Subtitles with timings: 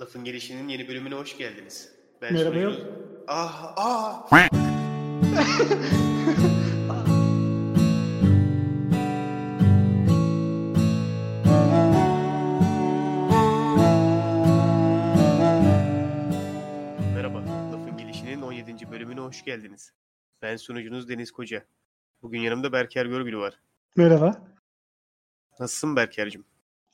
[0.00, 1.92] Lafın Gelişi'nin yeni bölümüne hoş geldiniz.
[2.22, 2.76] Ben Merhaba yok.
[3.28, 4.30] Ah, ah.
[17.14, 17.38] Merhaba,
[17.72, 18.90] Lafın Gelişi'nin 17.
[18.90, 19.92] bölümüne hoş geldiniz.
[20.42, 21.64] Ben sunucunuz Deniz Koca.
[22.22, 23.60] Bugün yanımda Berker Görgülü var.
[23.96, 24.44] Merhaba.
[25.60, 26.44] Nasılsın Berker'cim?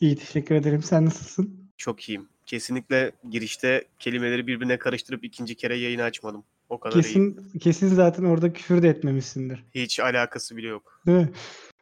[0.01, 0.83] İyi teşekkür ederim.
[0.83, 1.71] Sen nasılsın?
[1.77, 2.29] Çok iyiyim.
[2.51, 6.45] Kesinlikle girişte kelimeleri birbirine karıştırıp ikinci kere yayını açmadım.
[6.69, 7.03] O kadar iyi.
[7.03, 9.65] Kesin kesin zaten orada küfür de etmemişsindir.
[9.75, 11.03] Hiç alakası bile yok.
[11.07, 11.33] Değil mi?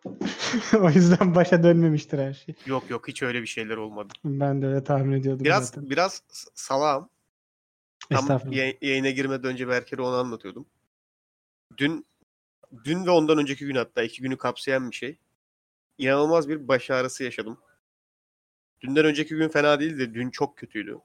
[0.80, 2.54] o yüzden başa dönmemiştir her şey.
[2.66, 4.12] Yok yok hiç öyle bir şeyler olmadı.
[4.24, 5.90] Ben de öyle tahmin ediyordum Biraz zaten.
[5.90, 7.08] biraz s- salağım.
[8.10, 8.40] Tam
[8.80, 10.66] yayına girmeden önce Berker'e onu anlatıyordum.
[11.76, 12.06] Dün
[12.84, 15.18] dün ve ondan önceki gün hatta iki günü kapsayan bir şey.
[15.98, 17.58] İnanılmaz bir baş ağrısı yaşadım.
[18.80, 20.98] Dünden önceki gün fena değildi de dün çok kötüydü.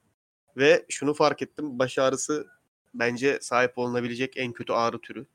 [0.57, 1.79] Ve şunu fark ettim.
[1.79, 2.47] Baş ağrısı
[2.93, 5.25] bence sahip olunabilecek en kötü ağrı türü.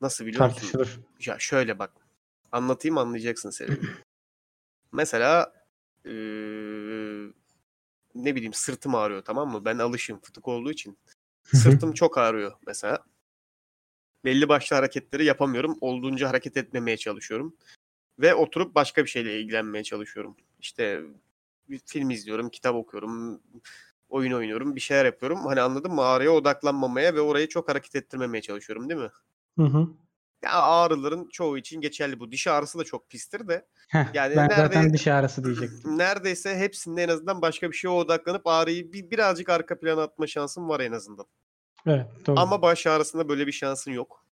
[0.00, 0.60] Nasıl biliyor musun?
[0.60, 1.00] Tartışılır.
[1.26, 1.92] Ya şöyle bak.
[2.52, 3.86] Anlatayım anlayacaksın sebebi.
[4.92, 5.52] Mesela
[6.04, 6.12] eee,
[8.14, 9.64] ne bileyim sırtım ağrıyor tamam mı?
[9.64, 10.98] Ben alışım fıtık olduğu için.
[11.44, 13.04] Sırtım çok ağrıyor mesela.
[14.24, 15.78] Belli başlı hareketleri yapamıyorum.
[15.80, 17.56] Olduğunca hareket etmemeye çalışıyorum.
[18.18, 20.36] Ve oturup başka bir şeyle ilgilenmeye çalışıyorum.
[20.60, 21.02] İşte
[21.86, 23.40] film izliyorum, kitap okuyorum,
[24.08, 25.38] oyun oynuyorum, bir şeyler yapıyorum.
[25.46, 26.02] Hani anladın mı?
[26.02, 29.10] Ağrıya odaklanmamaya ve orayı çok hareket ettirmemeye çalışıyorum değil mi?
[29.58, 29.88] Hı hı.
[30.42, 32.32] Ya ağrıların çoğu için geçerli bu.
[32.32, 33.66] Diş ağrısı da çok pistir de.
[33.88, 35.80] Heh, Yani ben nerede- zaten diş ağrısı diyecektim.
[35.98, 40.68] Neredeyse hepsinde en azından başka bir şeye odaklanıp ağrıyı bir, birazcık arka plana atma şansım
[40.68, 41.26] var en azından.
[41.86, 42.40] Evet doğru.
[42.40, 44.26] Ama baş ağrısında böyle bir şansın yok.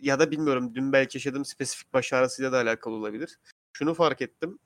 [0.00, 3.38] Ya da bilmiyorum dün belki yaşadığım spesifik baş ağrısıyla da alakalı olabilir.
[3.72, 4.58] Şunu fark ettim.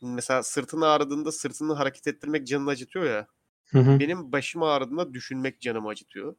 [0.00, 3.26] Mesela sırtın ağrıdığında sırtını hareket ettirmek canını acıtıyor ya.
[3.66, 4.00] Hı hı.
[4.00, 6.34] Benim başım ağrıdığında düşünmek canımı acıtıyor.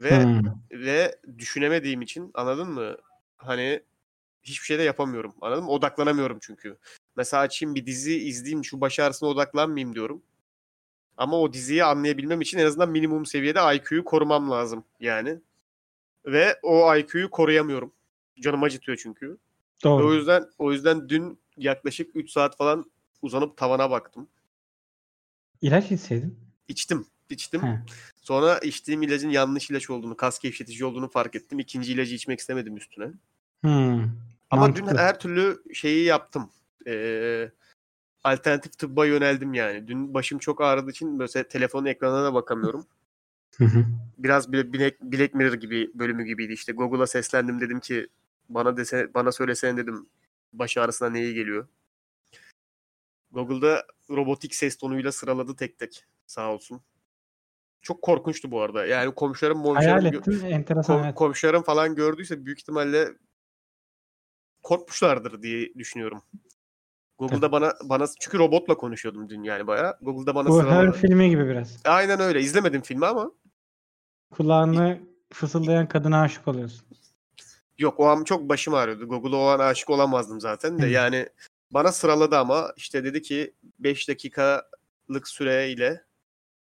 [0.00, 0.42] Ve Hı.
[0.72, 2.96] ve düşünemediğim için anladın mı?
[3.36, 3.82] Hani
[4.42, 5.34] hiçbir şey de yapamıyorum.
[5.40, 5.70] Anladın mı?
[5.70, 6.78] Odaklanamıyorum çünkü.
[7.16, 10.22] Mesela açayım bir dizi izleyeyim şu baş ağrısına odaklanmayayım diyorum.
[11.16, 15.40] Ama o diziyi anlayabilmem için en azından minimum seviyede IQ'yu korumam lazım yani.
[16.26, 17.92] Ve o IQ'yu koruyamıyorum.
[18.40, 19.38] Canım acıtıyor çünkü.
[19.84, 20.14] Ve o Doğru.
[20.14, 22.90] yüzden o yüzden dün yaklaşık 3 saat falan
[23.22, 24.28] uzanıp tavana baktım.
[25.60, 26.38] İlaç içseydin.
[26.68, 27.06] İçtim.
[27.30, 27.62] içtim.
[27.62, 27.82] He.
[28.22, 31.58] Sonra içtiğim ilacın yanlış ilaç olduğunu, kas gevşetici olduğunu fark ettim.
[31.58, 33.12] İkinci ilacı içmek istemedim üstüne.
[33.64, 33.68] Hı.
[34.50, 34.90] Ama Mantıklı.
[34.90, 36.50] dün her türlü şeyi yaptım.
[36.86, 37.50] Ee,
[38.24, 39.88] alternatif tıbba yöneldim yani.
[39.88, 42.86] Dün başım çok ağrıdığı için mesela telefonun ekranına da bakamıyorum.
[43.56, 43.84] Hı hı.
[44.18, 46.72] Biraz bir Black, Black Mirror gibi bölümü gibiydi işte.
[46.72, 48.08] Google'a seslendim dedim ki
[48.48, 50.06] bana dese bana söylesene dedim
[50.58, 51.68] baş ağrısına neyi geliyor.
[53.30, 56.04] Google'da robotik ses tonuyla sıraladı tek tek.
[56.26, 56.82] Sağ olsun.
[57.82, 58.86] Çok korkunçtu bu arada.
[58.86, 61.14] Yani komşularım Hayal momşularım gö- kom- evet.
[61.14, 63.08] komşularım falan gördüyse büyük ihtimalle
[64.62, 66.22] korkmuşlardır diye düşünüyorum.
[67.18, 69.98] Google'da bana bana çünkü robotla konuşuyordum dün yani bayağı.
[70.02, 71.80] Google'da bana Bu sıralama- her filmi gibi biraz.
[71.84, 72.40] Aynen öyle.
[72.40, 73.32] İzlemedim filmi ama
[74.30, 75.00] Kulağını
[75.32, 76.86] fısıldayan kadına aşık oluyorsun.
[77.78, 79.08] Yok o an çok başım ağrıyordu.
[79.08, 80.86] Google'a o an aşık olamazdım zaten de.
[80.86, 81.28] Yani
[81.70, 86.04] bana sıraladı ama işte dedi ki 5 dakikalık süreyle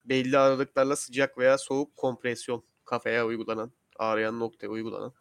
[0.04, 5.12] belli aralıklarla sıcak veya soğuk kompresyon kafaya uygulanan, ağrıyan noktaya uygulanan.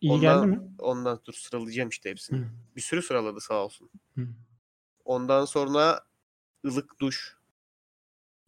[0.00, 0.70] İyi Ondan- geldi mi?
[0.78, 2.38] Ondan dur sıralayacağım işte hepsini.
[2.38, 2.44] Hı.
[2.76, 3.90] Bir sürü sıraladı sağ olsun.
[4.14, 4.26] Hı.
[5.04, 6.04] Ondan sonra
[6.66, 7.36] ılık duş.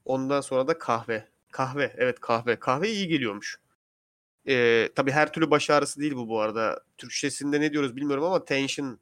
[0.04, 1.28] Ondan sonra da kahve.
[1.52, 2.58] Kahve, evet kahve.
[2.58, 3.60] Kahve iyi geliyormuş.
[4.48, 6.80] Ee, tabii her türlü baş ağrısı değil bu bu arada.
[6.98, 8.98] Türkçesinde ne diyoruz bilmiyorum ama tension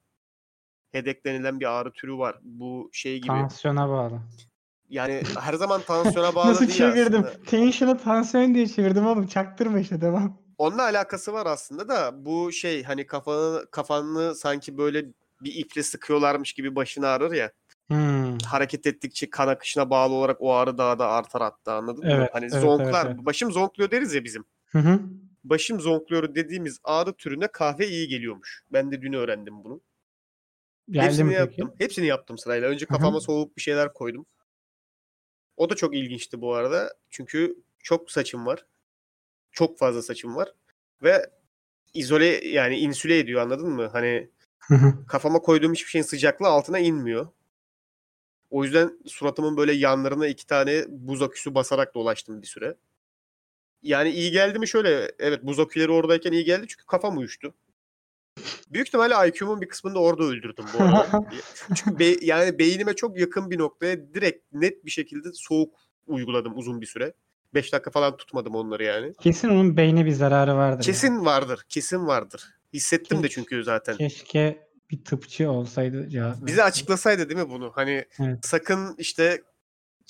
[0.92, 2.38] headache denilen bir ağrı türü var.
[2.42, 3.26] Bu şey gibi.
[3.26, 4.20] Tansiyona bağlı.
[4.88, 7.24] Yani her zaman tansiyona bağlı Nasıl değil çevirdim?
[7.24, 7.44] aslında.
[7.46, 9.26] Tension'ı tansiyon diye çevirdim oğlum.
[9.26, 10.40] Çaktırma işte devam.
[10.58, 15.04] Onunla alakası var aslında da bu şey hani kafanı kafanı sanki böyle
[15.40, 17.52] bir iple sıkıyorlarmış gibi başını ağrır ya.
[17.88, 18.38] Hmm.
[18.38, 22.10] hareket ettikçe kan akışına bağlı olarak o ağrı daha da artar hatta anladın mı?
[22.10, 23.06] Evet, Hani evet, zonklar.
[23.06, 23.26] evet, evet.
[23.26, 24.44] Başım zonkluyor deriz ya bizim.
[24.66, 25.00] Hı hı.
[25.44, 28.64] Başım zonkluyor dediğimiz ağrı türüne kahve iyi geliyormuş.
[28.72, 29.80] Ben de dün öğrendim bunu.
[30.90, 31.40] Geldi Hepsini mi peki?
[31.40, 31.74] yaptım.
[31.78, 32.68] Hepsini yaptım sırayla.
[32.68, 34.26] Önce kafama soğuk bir şeyler koydum.
[35.56, 36.94] O da çok ilginçti bu arada.
[37.10, 38.66] Çünkü çok saçım var.
[39.52, 40.54] Çok fazla saçım var.
[41.02, 41.30] Ve
[41.94, 43.86] izole yani insüle ediyor anladın mı?
[43.92, 44.30] Hani
[45.08, 47.28] kafama koyduğum hiçbir şeyin sıcaklığı altına inmiyor.
[48.50, 52.76] O yüzden suratımın böyle yanlarına iki tane buz aküsü basarak dolaştım bir süre.
[53.82, 57.54] Yani iyi geldi mi şöyle, evet buz aküleri oradayken iyi geldi çünkü kafam uyuştu.
[58.70, 61.24] Büyük ihtimalle IQ'mun bir kısmını da orada öldürdüm bu arada.
[61.74, 65.74] Çünkü be- yani beynime çok yakın bir noktaya direkt net bir şekilde soğuk
[66.06, 67.14] uyguladım uzun bir süre.
[67.54, 69.12] 5 dakika falan tutmadım onları yani.
[69.20, 70.84] Kesin onun beyne bir zararı vardır.
[70.84, 71.60] Kesin vardır.
[71.68, 72.44] Kesin vardır.
[72.72, 73.96] Hissettim de Keş- çünkü zaten.
[73.96, 76.46] Keşke bir tıpçı olsaydı cevap.
[76.46, 77.72] Bize açıklasaydı değil mi bunu?
[77.74, 78.38] Hani Evet.
[78.46, 79.42] sakın işte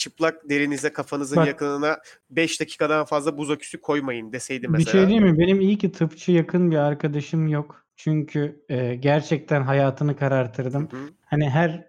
[0.00, 1.98] çıplak derinize kafanızın Bak- yakınına
[2.30, 4.92] 5 dakikadan fazla buz aküsü koymayın deseydi Bir mesela.
[4.92, 5.38] şey diyeyim mi?
[5.38, 7.84] Benim iyi ki tıpçı yakın bir arkadaşım yok.
[7.96, 10.88] Çünkü e, gerçekten hayatını karartırdım.
[10.90, 11.10] Hı hı.
[11.26, 11.86] Hani her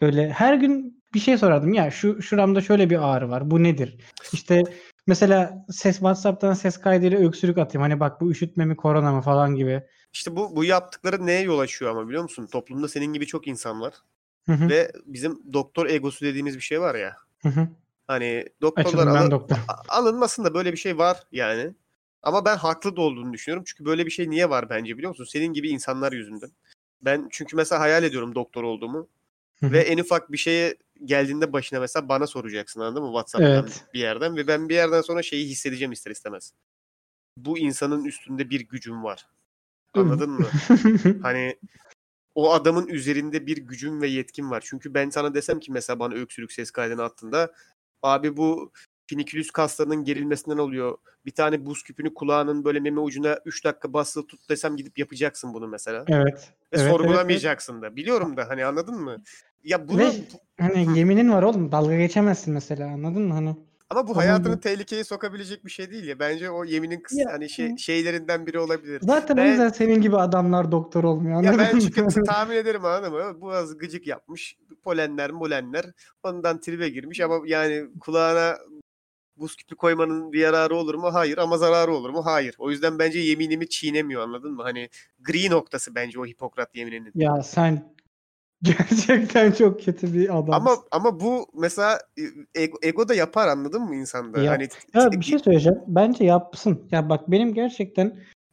[0.00, 1.72] böyle her gün bir şey sorardım.
[1.72, 3.50] Ya şu şuramda şöyle bir ağrı var.
[3.50, 3.96] Bu nedir?
[4.32, 4.62] İşte
[5.06, 7.82] mesela ses WhatsApp'tan ses kaydıyla öksürük atayım.
[7.82, 9.82] Hani bak bu üşütme mi korona mı falan gibi.
[10.12, 12.48] İşte bu bu yaptıkları neye yol açıyor ama biliyor musun?
[12.52, 13.94] Toplumda senin gibi çok insan var
[14.46, 17.16] Hı hı, ve bizim doktor egosu dediğimiz bir şey var ya.
[17.42, 17.68] Hı hı.
[18.06, 19.56] Hani doktorlar ben alın- doktor.
[19.88, 21.74] alınmasın da böyle bir şey var yani.
[22.22, 23.64] Ama ben haklı da olduğunu düşünüyorum.
[23.66, 25.24] Çünkü böyle bir şey niye var bence biliyor musun?
[25.24, 26.50] Senin gibi insanlar yüzünden.
[27.02, 29.08] Ben çünkü mesela hayal ediyorum doktor olduğumu.
[29.60, 29.72] Hı hı.
[29.72, 33.08] Ve en ufak bir şeye geldiğinde başına mesela bana soracaksın anladın mı?
[33.08, 33.84] WhatsApp'tan Evet.
[33.94, 34.36] bir yerden.
[34.36, 36.52] Ve ben bir yerden sonra şeyi hissedeceğim ister istemez.
[37.36, 39.26] Bu insanın üstünde bir gücüm var.
[39.94, 40.46] Anladın mı?
[41.22, 41.56] Hani
[42.38, 44.64] o adamın üzerinde bir gücüm ve yetkim var.
[44.66, 47.52] Çünkü ben sana desem ki mesela bana öksürük ses kaydını attığında
[48.02, 48.72] abi bu
[49.06, 50.98] finikülüs kaslarının gerilmesinden oluyor.
[51.26, 55.54] Bir tane buz küpünü kulağının böyle meme ucuna 3 dakika basılı tut desem gidip yapacaksın
[55.54, 56.04] bunu mesela.
[56.08, 56.18] evet.
[56.18, 57.96] Ve evet, evet, sorgulamayacaksın da.
[57.96, 59.16] Biliyorum da hani anladın mı?
[59.64, 60.12] Ya bunu Ve
[60.60, 61.72] hani yeminin var oğlum.
[61.72, 62.86] Dalga geçemezsin mesela.
[62.92, 63.34] Anladın mı?
[63.34, 63.56] Hani
[63.90, 64.60] ama bu Tamam hayatını mı?
[64.60, 66.18] tehlikeye sokabilecek bir şey değil ya.
[66.18, 69.00] Bence o yeminin kıs- Ya, hani şey, şeylerinden biri olabilir.
[69.02, 71.42] zaten o Ben- yüzden senin gibi adamlar doktor olmuyor.
[71.42, 71.80] Ya Anladın ben mı?
[71.80, 73.40] çıkıp tahmin ederim anladın mı?
[73.40, 74.56] Boğaz gıcık yapmış.
[74.84, 75.84] Polenler molenler.
[76.22, 78.56] Ondan tribe girmiş ama yani kulağına
[79.36, 81.14] buz küpü koymanın bir yararı olur mu?
[81.14, 81.38] Hayır.
[81.38, 82.24] Ama zararı olur mu?
[82.26, 82.54] Hayır.
[82.58, 84.62] O yüzden bence yeminimi çiğnemiyor anladın mı?
[84.62, 84.88] Hani
[85.20, 87.12] gri noktası bence o Hipokrat yemininin.
[87.14, 87.94] Ya sen
[88.62, 90.52] gerçekten çok kötü bir adamsın.
[90.52, 92.22] Ama ama bu mesela e,
[92.62, 94.42] ego, ego da yapar anladın mı insanda?
[94.42, 94.60] Yap-
[94.94, 95.78] Hani ya bir şey söyleyeceğim.
[95.86, 96.88] Bence yapsın.
[96.90, 98.06] Ya bak benim gerçekten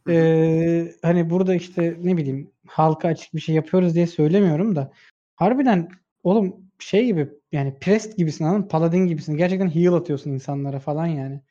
[0.07, 4.91] Hı eee, hani burada işte ne bileyim halka açık bir şey yapıyoruz diye söylemiyorum da
[5.35, 5.89] harbiden
[6.23, 8.67] oğlum şey gibi yani Prest gibisin anladın?
[8.67, 9.37] Paladin gibisin.
[9.37, 11.41] Gerçekten heal atıyorsun insanlara falan yani.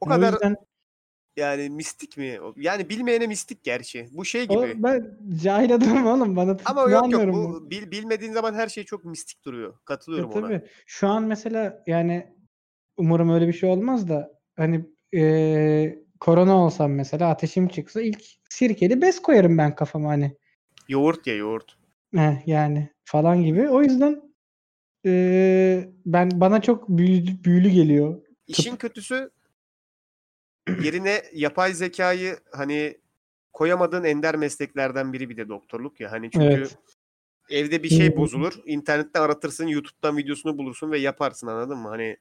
[0.00, 0.56] o Yani kadar yüzden
[1.38, 2.38] yani mistik mi?
[2.56, 4.08] Yani bilmeyene mistik gerçi.
[4.12, 4.82] Bu şey o, gibi.
[4.82, 8.84] ben cahil adamım oğlum bana Ama ne yok yok bu bil, bilmediğin zaman her şey
[8.84, 9.72] çok mistik duruyor.
[9.72, 10.40] Ya Katılıyorum ona.
[10.40, 10.62] tabii.
[10.86, 12.34] Şu an mesela yani
[12.96, 19.02] umarım öyle bir şey olmaz da hani eee, korona olsam mesela ateşim çıksa ilk sirkeli
[19.02, 20.36] bez koyarım ben kafama hani.
[20.88, 21.76] Yoğurt ya yoğurt.
[22.14, 23.68] Heh, yani falan gibi.
[23.68, 24.22] O yüzden
[25.04, 28.22] eee, ben bana çok büyülü, büyülü geliyor.
[28.46, 29.30] İşin kötüsü
[30.82, 32.98] yerine yapay zekayı hani
[33.52, 36.12] koyamadığın ender mesleklerden biri bir de doktorluk ya.
[36.12, 36.78] Hani çünkü Evet.
[37.50, 38.52] evde bir şey bozulur.
[38.66, 41.88] internetten aratırsın, YouTube'dan videosunu bulursun ve yaparsın anladın mı?
[41.88, 42.16] Hani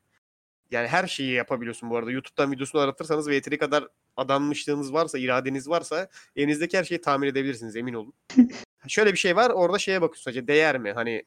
[0.72, 2.12] yani her şeyi yapabiliyorsun bu arada.
[2.12, 7.76] YouTube'dan videosunu aratırsanız ve yeteri kadar adanmışlığınız varsa, iradeniz varsa elinizdeki her şeyi tamir edebilirsiniz
[7.76, 8.14] emin olun.
[8.88, 9.50] Şöyle bir şey var.
[9.50, 10.92] Orada şeye bakıyorsun sadece değer mi?
[10.92, 11.24] Hani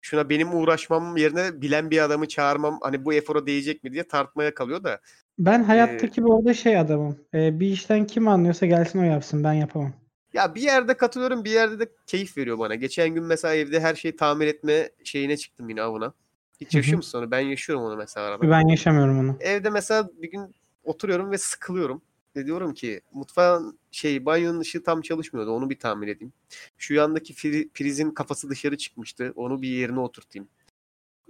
[0.00, 4.54] şuna benim uğraşmam yerine bilen bir adamı çağırmam hani bu efora değecek mi diye tartmaya
[4.54, 5.00] kalıyor da
[5.38, 7.18] Ben hayattaki bu arada şey adamım.
[7.34, 9.44] Eee, bir işten kim anlıyorsa gelsin o yapsın.
[9.44, 9.92] Ben yapamam.
[10.32, 12.74] Ya bir yerde katılıyorum bir yerde de keyif veriyor bana.
[12.74, 16.12] Geçen gün mesela evde her şeyi tamir etme şeyine çıktım yine avına.
[16.60, 17.30] Hiç yaşıyor musun onu?
[17.30, 18.50] Ben yaşıyorum onu mesela arada.
[18.50, 19.36] Ben yaşamıyorum onu.
[19.40, 22.02] Evde mesela bir gün oturuyorum ve sıkılıyorum.
[22.36, 25.50] Ve diyorum ki mutfağın şey banyonun ışığı tam çalışmıyordu.
[25.50, 26.32] Onu bir tamir edeyim.
[26.78, 29.32] Şu yandaki fri- prizin kafası dışarı çıkmıştı.
[29.36, 30.48] Onu bir yerine oturtayım.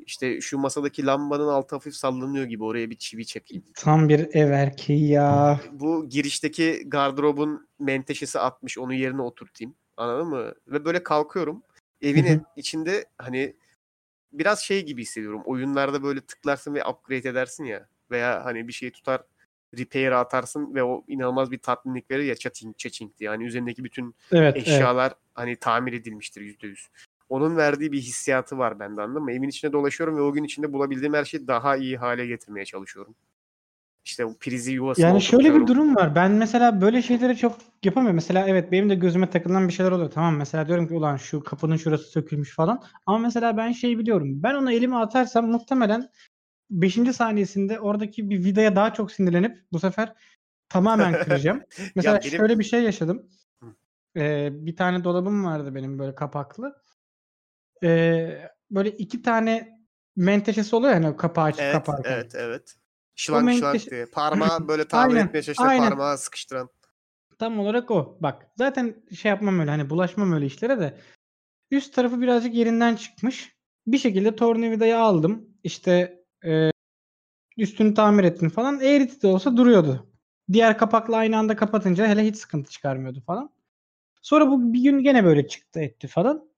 [0.06, 3.64] İşte şu masadaki lambanın altı hafif sallanıyor gibi oraya bir çivi çakayım.
[3.74, 5.60] Tam bir ev erkeği ya.
[5.72, 9.74] bu girişteki gardırobun menteşesi atmış onu yerine oturtayım.
[9.96, 10.52] Anladın mı?
[10.68, 11.62] Ve böyle kalkıyorum.
[12.02, 13.56] Evin içinde hani
[14.32, 15.42] biraz şey gibi hissediyorum.
[15.44, 17.88] Oyunlarda böyle tıklarsın ve upgrade edersin ya.
[18.10, 19.22] Veya hani bir şeyi tutar
[19.78, 23.30] repair atarsın ve o inanılmaz bir tatminlik verir ya chatting, chatting diye.
[23.30, 24.68] Yani üzerindeki bütün Evet, evet.
[24.68, 26.88] eşyalar hani tamir edilmiştir yüzde yüz.
[27.32, 29.32] Onun verdiği bir hissiyatı var bende anladın mı?
[29.32, 33.14] Evin içinde dolaşıyorum ve o gün içinde bulabildiğim her şeyi daha iyi hale getirmeye çalışıyorum.
[34.04, 36.14] İşte o prizi yuvasına Yani şöyle bir durum var.
[36.14, 38.14] Ben mesela böyle şeyleri çok yapamıyorum.
[38.14, 40.10] Mesela evet benim de gözüme takılan bir şeyler oluyor.
[40.10, 42.82] Tamam mesela diyorum ki ulan şu kapının şurası sökülmüş falan.
[43.06, 44.42] Ama mesela ben şey biliyorum.
[44.42, 46.08] Ben onu elime atarsam muhtemelen
[46.70, 47.12] 5.
[47.12, 50.14] saniyesinde oradaki bir vidaya daha çok sinirlenip bu sefer
[50.68, 51.62] tamamen kıracağım.
[51.96, 53.26] Mesela benim- şöyle bir şey yaşadım.
[54.16, 56.81] Ee, bir tane dolabım vardı benim böyle kapaklı.
[57.82, 59.78] Ee, böyle iki tane
[60.16, 62.12] menteşesi oluyor yani kapağı açıp Evet, kaparken.
[62.12, 62.74] evet, evet.
[63.14, 64.06] Şılank menteşe- şılank diye.
[64.06, 65.88] Parmağı böyle tamir Aynen, etmeye çalıştığında aynen.
[65.88, 66.68] parmağı sıkıştıran.
[67.38, 68.18] Tam olarak o.
[68.20, 70.98] Bak zaten şey yapmam öyle hani bulaşmam öyle işlere de.
[71.70, 73.56] Üst tarafı birazcık yerinden çıkmış.
[73.86, 75.48] Bir şekilde tornavidayı aldım.
[75.64, 76.70] İşte e,
[77.56, 78.80] üstünü tamir ettim falan.
[78.80, 80.10] Eğriti de olsa duruyordu.
[80.52, 83.50] Diğer kapakla aynı anda kapatınca hele hiç sıkıntı çıkarmıyordu falan.
[84.22, 86.51] Sonra bu bir gün gene böyle çıktı etti falan.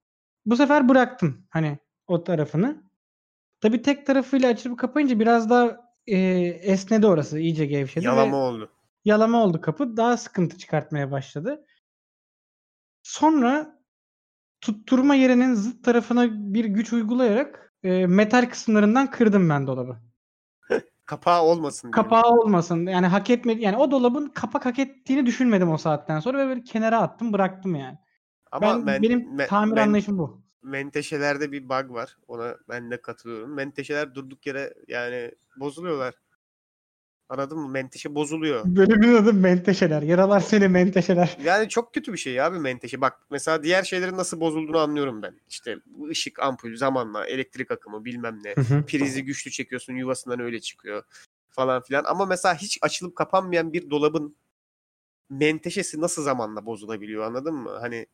[0.46, 2.82] Bu sefer bıraktım hani o tarafını.
[3.60, 6.18] Tabii tek tarafıyla açıp kapayınca biraz daha e,
[6.62, 7.38] esnedi orası.
[7.38, 8.04] iyice gevşedi.
[8.04, 8.70] Yalama oldu.
[9.04, 9.96] yalama oldu kapı.
[9.96, 11.66] Daha sıkıntı çıkartmaya başladı.
[13.02, 13.80] Sonra
[14.60, 19.96] tutturma yerinin zıt tarafına bir güç uygulayarak e, metal kısımlarından kırdım ben dolabı.
[21.06, 21.92] Kapağı olmasın diye.
[21.92, 22.86] Kapağı olmasın.
[22.86, 23.62] Yani hak etmedi.
[23.62, 27.74] Yani o dolabın kapak hak ettiğini düşünmedim o saatten sonra ve böyle kenara attım, bıraktım
[27.74, 27.98] yani.
[28.54, 30.42] Ama ben men- benim me- tamir men- anlayışım bu.
[30.62, 32.16] menteşelerde bir bug var.
[32.28, 33.54] Ona ben de katılıyorum.
[33.54, 36.14] Menteşeler durduk yere yani bozuluyorlar.
[37.28, 37.68] Anladın mı?
[37.68, 38.62] Menteşe bozuluyor.
[38.64, 40.02] Bölümün adı menteşeler.
[40.02, 41.38] Yaralar seni menteşeler.
[41.44, 43.00] Yani çok kötü bir şey abi menteşe.
[43.00, 45.40] Bak mesela diğer şeylerin nasıl bozulduğunu anlıyorum ben.
[45.48, 45.76] İşte
[46.10, 48.54] ışık, ampul, zamanla, elektrik akımı bilmem ne.
[48.86, 51.02] Prizi güçlü çekiyorsun yuvasından öyle çıkıyor
[51.48, 52.04] falan filan.
[52.04, 54.36] Ama mesela hiç açılıp kapanmayan bir dolabın
[55.30, 57.70] menteşesi nasıl zamanla bozulabiliyor anladın mı?
[57.80, 58.06] Hani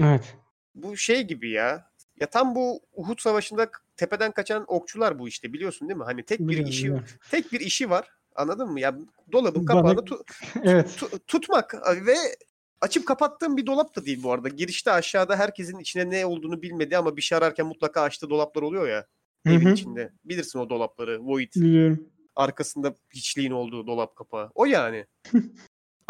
[0.00, 0.36] evet.
[0.74, 1.92] bu şey gibi ya.
[2.20, 6.04] Ya tam bu Uhud Savaşı'nda tepeden kaçan okçular bu işte biliyorsun değil mi?
[6.04, 7.04] Hani tek bir işi biliyorum.
[7.30, 8.08] tek bir işi var.
[8.34, 8.80] Anladın mı?
[8.80, 8.98] Ya
[9.32, 10.24] dolabın kapağını tu-
[10.64, 10.88] Evet.
[10.98, 11.74] tu- tutmak
[12.06, 12.14] ve
[12.80, 14.48] açıp kapattığım bir dolap da değil bu arada.
[14.48, 18.88] Girişte aşağıda herkesin içine ne olduğunu bilmediği ama bir şey ararken mutlaka açtığı dolaplar oluyor
[18.88, 19.06] ya
[19.46, 20.12] Hı evin içinde.
[20.24, 21.20] Bilirsin o dolapları.
[21.20, 21.52] Void.
[21.56, 22.08] Biliyorum.
[22.36, 24.50] Arkasında hiçliğin olduğu dolap kapağı.
[24.54, 25.06] O yani.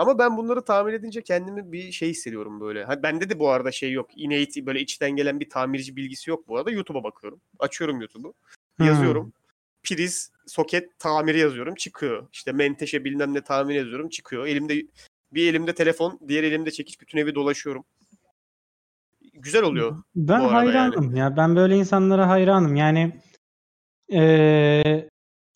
[0.02, 2.84] Ama ben bunları tamir edince kendimi bir şey hissediyorum böyle.
[2.84, 4.10] Ha, bende de bu arada şey yok.
[4.16, 6.70] Innate böyle içten gelen bir tamirci bilgisi yok bu arada.
[6.70, 7.40] YouTube'a bakıyorum.
[7.58, 8.34] Açıyorum YouTube'u.
[8.78, 9.32] Yazıyorum.
[9.82, 11.74] Priz, soket tamiri yazıyorum.
[11.74, 12.28] Çıkıyor.
[12.32, 14.08] İşte menteşe bilmem ne tamir yazıyorum.
[14.08, 14.46] Çıkıyor.
[14.46, 14.86] Elimde
[15.32, 17.84] bir elimde telefon, diğer elimde çekiç bütün evi dolaşıyorum.
[19.32, 20.02] Güzel oluyor.
[20.14, 21.36] Ben hayranım ya.
[21.36, 22.76] Ben böyle insanlara hayranım.
[22.76, 23.12] Yani
[24.08, 25.08] eee,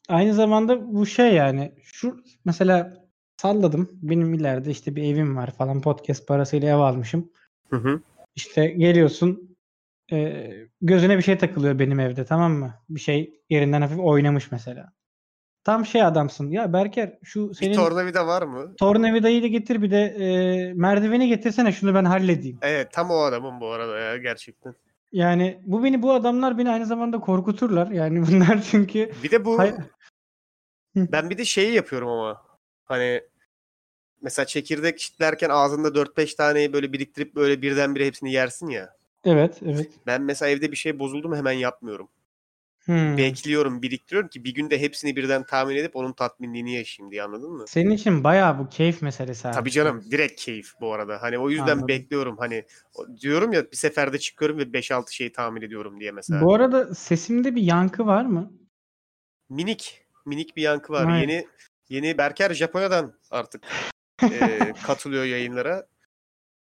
[0.08, 3.05] aynı zamanda bu şey yani şu mesela
[3.36, 3.88] salladım.
[4.02, 7.30] Benim ileride işte bir evim var falan podcast parasıyla ev almışım.
[7.70, 8.00] Hı hı.
[8.36, 9.56] İşte geliyorsun
[10.10, 12.74] eee, gözüne bir şey takılıyor benim evde tamam mı?
[12.88, 14.92] Bir şey yerinden hafif oynamış mesela.
[15.64, 16.50] Tam şey adamsın.
[16.50, 18.74] Ya Berker şu Bir senin tornavida var mı?
[18.76, 22.58] tornavidayı da getir bir de eee, merdiveni getirsene şunu ben halledeyim.
[22.62, 24.74] Evet tam o adamın bu arada ya gerçekten.
[25.12, 27.90] Yani bu beni bu adamlar beni aynı zamanda korkuturlar.
[27.90, 29.74] Yani bunlar çünkü Bir de bu Hay-
[30.96, 32.45] ben bir de şeyi yapıyorum ama
[32.86, 33.22] hani
[34.22, 38.96] mesela çekirdek çitlerken ağzında 4-5 taneyi böyle biriktirip böyle birdenbire hepsini yersin ya.
[39.24, 39.90] evet evet.
[40.06, 42.08] Ben mesela evde bir şey bozuldu mu hemen yapmıyorum.
[42.84, 43.16] Hmm.
[43.16, 47.64] Bekliyorum, biriktiriyorum ki bir günde hepsini birden tahmin edip onun tatminliğini yaşayayım diye anladın mı?
[47.68, 49.54] Senin için bayağı bu keyif meselesi abi.
[49.54, 51.22] Tabii canım direkt keyif bu arada.
[51.22, 51.88] Hani o yüzden Anladım.
[51.88, 52.36] bekliyorum.
[52.38, 52.64] Hani
[53.20, 56.40] diyorum ya bir seferde çıkıyorum ve 5-6 şeyi tahmin ediyorum diye mesela.
[56.40, 58.52] Bu arada sesimde bir yankı var mı?
[59.48, 61.06] Minik minik bir yankı var.
[61.06, 61.20] Aynen.
[61.20, 61.46] Yeni
[61.88, 63.62] yeni Berker Japonya'dan artık
[64.22, 65.86] e, katılıyor yayınlara.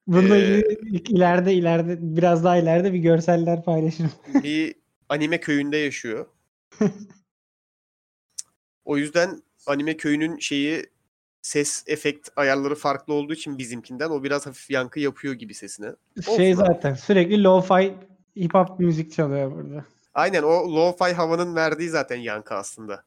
[0.08, 0.64] Bunda Ee,
[1.10, 4.12] ileride ileride biraz daha ileride bir görseller paylaşırım.
[4.44, 4.76] Bir
[5.10, 6.26] anime köyünde yaşıyor.
[8.86, 10.86] O yüzden anime köyünün şeyi
[11.42, 15.88] ses efekt ayarları farklı olduğu için bizimkinden o biraz hafif yankı yapıyor gibi sesine.
[16.26, 16.68] Şey Olsun abi.
[16.68, 17.94] zaten sürekli lo-fi
[18.38, 19.86] hip hop müzik çalıyor burada.
[20.14, 23.04] Aynen o lo-fi havanın verdiği zaten yankı aslında.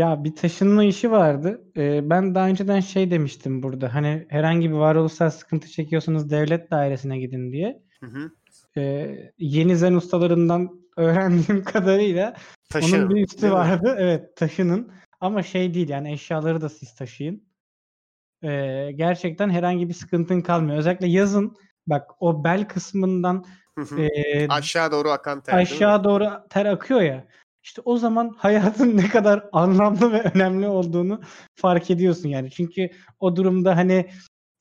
[0.00, 1.62] Ya bir taşınma işi vardı.
[1.76, 3.94] Ee, ben daha önceden şey demiştim burada.
[3.94, 7.82] Hani herhangi bir varoluşsal sıkıntı çekiyorsanız devlet dairesine gidin diye.
[8.00, 8.30] Hı hı.
[8.76, 12.34] Ee, yeni zen ustalarından öğrendiğim kadarıyla
[12.68, 12.98] Taşın.
[12.98, 13.96] onun bir üstü vardı.
[13.98, 14.92] Evet taşının.
[15.20, 17.42] Ama şey değil yani eşyaları da siz taşıyın.
[18.42, 20.78] Ee, gerçekten herhangi bir sıkıntın kalmıyor.
[20.78, 23.44] Özellikle yazın bak o bel kısmından
[23.78, 24.00] Hı hı.
[24.00, 25.58] e, Aşağı doğru akan ter.
[25.58, 27.26] aşağı doğru ter akıyor ya.
[27.62, 31.20] İşte o zaman hayatın ne kadar anlamlı ve önemli olduğunu
[31.54, 32.50] fark ediyorsun yani.
[32.50, 32.90] Çünkü
[33.20, 34.10] o durumda hani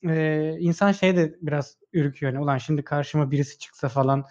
[0.07, 2.33] e, insan şey de biraz ürküyor.
[2.33, 4.25] Hani, Ulan şimdi karşıma birisi çıksa falan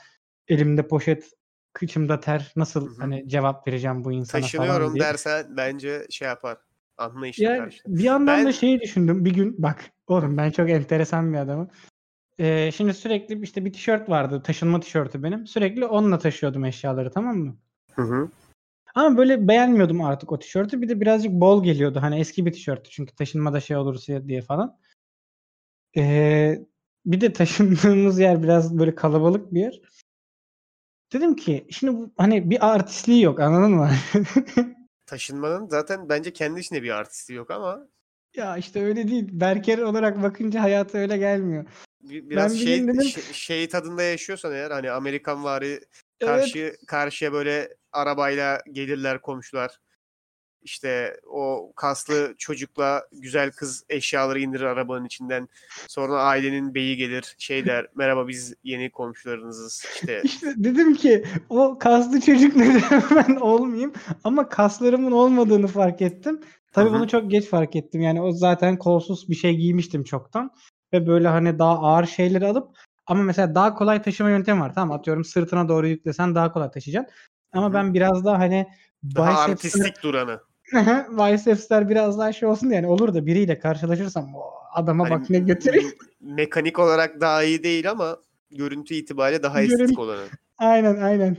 [0.49, 1.33] elimde poşet
[1.73, 3.01] kıçımda ter nasıl Hı hı.
[3.01, 5.05] hani cevap vereceğim bu insana falan Taşınıyorum diye.
[5.05, 6.59] dersen bence şey yapar.
[6.99, 7.83] Anlayışlı Yani karşı.
[7.87, 11.71] bir yandan Ben- da şeyi düşündüm bir gün bak oğlum ben çok enteresan bir adamım.
[12.39, 15.47] Ee, şimdi sürekli işte bir tişört vardı taşınma tişörtü benim.
[15.47, 17.57] Sürekli onunla taşıyordum eşyaları tamam mı?
[17.95, 18.29] Hı hı.
[18.95, 20.83] Ama böyle beğenmiyordum artık o tişörtü.
[20.83, 21.99] Bir de birazcık bol geliyordu.
[22.03, 24.79] Hani eski bir tişörttü çünkü taşınmada şey olursa diye falan.
[25.97, 26.59] Ee,
[27.07, 29.81] bir de taşındığımız yer biraz böyle kalabalık bir yer.
[31.13, 33.91] Dedim ki şimdi bu hani bir artistliği yok anladın mı?
[35.07, 37.89] Taşınmanın zaten bence kendi içinde bir artisti yok ama
[38.37, 39.29] Ya işte öyle değil.
[39.33, 41.65] Berker olarak bakınca hayata öyle gelmiyor.
[42.01, 45.81] Bir- Biraz bir şey, dedim- şey, şey tadında yaşıyorsan eğer hani Amerikan vari Evet.
[46.21, 49.79] karşı karşıya böyle arabayla gelirler komşular.
[50.63, 55.49] İşte o kaslı çocukla güzel kız eşyaları indirir arabanın içinden.
[55.89, 61.79] Sonra ailenin beyi gelir şey der merhaba biz yeni komşularınızız işte İşte dedim ki o
[61.79, 63.93] kaslı çocuk neden ben olmayayım
[64.25, 66.41] ama kaslarımın olmadığını fark ettim.
[66.73, 66.99] Tabii Hı hı.
[66.99, 68.01] bunu çok geç fark ettim.
[68.01, 70.51] Yani o zaten kolsuz bir şey giymiştim çoktan.
[70.93, 72.77] Ve böyle hani daha ağır şeyleri alıp
[73.07, 74.75] ama mesela daha kolay taşıma yöntemi var.
[74.75, 77.15] Tamam atıyorum sırtına doğru yüklesen daha kolay taşıyacaksın.
[77.53, 78.67] Ama Hı ben biraz daha hani
[79.17, 80.41] daha bicepsler, artistik duranı.
[81.11, 82.81] bicepsler biraz daha şey olsun diye.
[82.81, 84.41] Yani olur da biriyle karşılaşırsam o
[84.75, 85.89] adama Hani bak ne götüreyim.
[85.89, 88.17] me- mekanik olarak daha iyi değil ama
[88.51, 90.25] görüntü itibariyle daha Görün- estetik olanı.
[90.59, 91.37] Aynen aynen.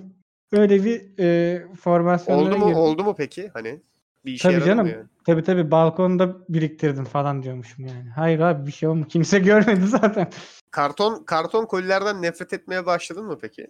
[0.52, 2.80] Öyle bir e, formasyonlara Oldu mu girdim.
[2.82, 3.50] oldu mu peki?
[3.54, 3.82] Hani
[4.26, 4.88] bir işe Tabii canım.
[4.88, 5.04] yani?
[5.26, 8.10] Tabii tabii balkonda biriktirdim falan diyormuşum yani.
[8.16, 9.08] Hayır abi bir şey olmadı.
[9.10, 10.28] Kimse görmedi zaten.
[10.72, 13.68] Karton karton kolilerden nefret etmeye başladın mı peki?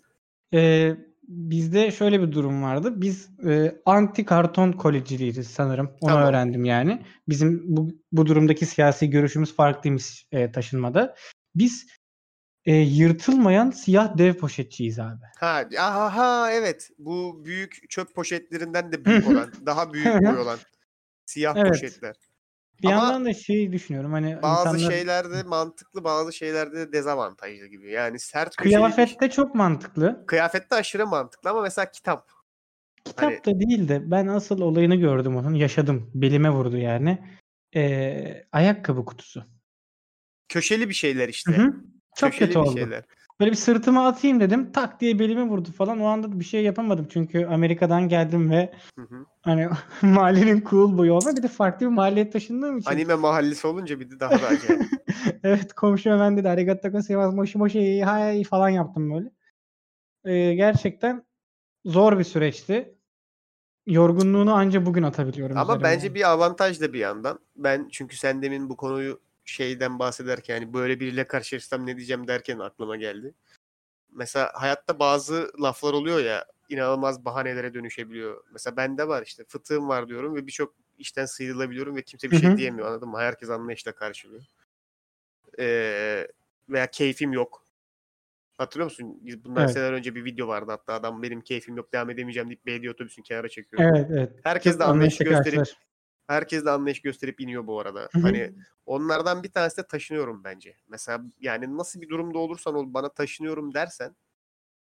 [0.53, 0.95] Ee,
[1.29, 3.01] bizde şöyle bir durum vardı.
[3.01, 5.85] Biz e, anti karton koliciliyiz sanırım.
[6.01, 6.29] Onu Tamam.
[6.29, 7.05] öğrendim yani.
[7.27, 11.15] Bizim bu, bu durumdaki siyasi görüşümüz farklıymış e, taşınmada.
[11.55, 11.87] Biz
[12.65, 15.25] e, yırtılmayan siyah dev poşetçiyiz abi.
[15.39, 16.89] Ha, aha, ha evet.
[16.97, 20.59] Bu büyük çöp poşetlerinden de büyük olan, daha büyük boy olan
[21.25, 21.69] siyah Evet.
[21.69, 22.15] poşetler.
[22.81, 27.65] Bir Ama yandan da şey düşünüyorum hani Bazı insanlar şeylerde mantıklı, bazı şeylerde de dezavantajlı
[27.67, 27.91] gibi.
[27.91, 30.23] Yani sert kıyafette çok mantıklı.
[30.27, 32.29] kıyafette aşırı mantıklı ama mesela kitap.
[33.05, 35.53] Kitap Hani- da değil de ben asıl olayını gördüm onun.
[35.53, 36.11] Yaşadım.
[36.13, 37.23] Belime vurdu yani.
[37.75, 39.43] Ee, ayakkabı kutusu.
[40.49, 41.51] Köşeli bir şeyler işte.
[41.51, 41.73] Hı hı.
[42.15, 42.77] Çok Köşeli kötü oldu.
[42.77, 43.03] şeyler.
[43.39, 44.71] Böyle bir sırtıma atayım dedim.
[44.71, 45.99] Tak diye belime vurdu falan.
[45.99, 47.07] O anda da bir şey yapamadım.
[47.09, 49.25] Çünkü Amerika'dan geldim ve Hı hı.
[49.41, 49.69] hani
[50.01, 51.35] mahallenin cool boyu olma.
[51.35, 52.91] Bir de farklı bir mahalleye taşındığım için.
[52.91, 54.83] Anime mahallesi olunca bir de daha da acayip.
[55.43, 59.31] evet komşu hemen dedi arigato gozaimasu moshi moshi hay falan yaptım böyle.
[60.25, 61.23] Ee, gerçekten
[61.85, 62.95] zor bir süreçti.
[63.87, 65.57] Yorgunluğunu anca bugün atabiliyorum.
[65.57, 65.83] Ama üzerime.
[65.83, 67.39] bence bir avantaj da bir yandan.
[67.55, 72.59] Ben çünkü sen demin bu konuyu şeyden bahsederken yani böyle biriyle karşılaşsam ne diyeceğim derken
[72.59, 73.33] aklıma geldi.
[74.11, 78.43] Mesela hayatta bazı laflar oluyor ya inanılmaz bahanelere dönüşebiliyor.
[78.51, 82.39] Mesela bende var işte fıtığım var diyorum ve birçok işten sıyrılabiliyorum ve kimse bir Hı
[82.39, 83.19] şey diyemiyor anladın mı?
[83.19, 84.43] Herkes anlayışla karşılıyor.
[85.59, 86.27] Ee,
[86.69, 87.65] veya keyfim yok.
[88.57, 89.19] Hatırlıyor musun?
[89.43, 89.73] Bundan Evet.
[89.73, 93.23] seneler önce bir video vardı hatta adam benim keyfim yok devam edemeyeceğim deyip belediye otobüsünü
[93.25, 93.81] kenara çekiyor.
[93.83, 94.31] Evet evet.
[94.43, 95.67] Herkes Çok de anlayış gösterip.
[96.29, 97.99] Herkes de anlayış gösterip iniyor bu arada.
[97.99, 98.21] Hı hı.
[98.21, 98.53] Hani
[98.85, 100.75] onlardan bir tanesi de taşınıyorum bence.
[100.87, 104.15] Mesela yani nasıl bir durumda olursan ol bana taşınıyorum dersen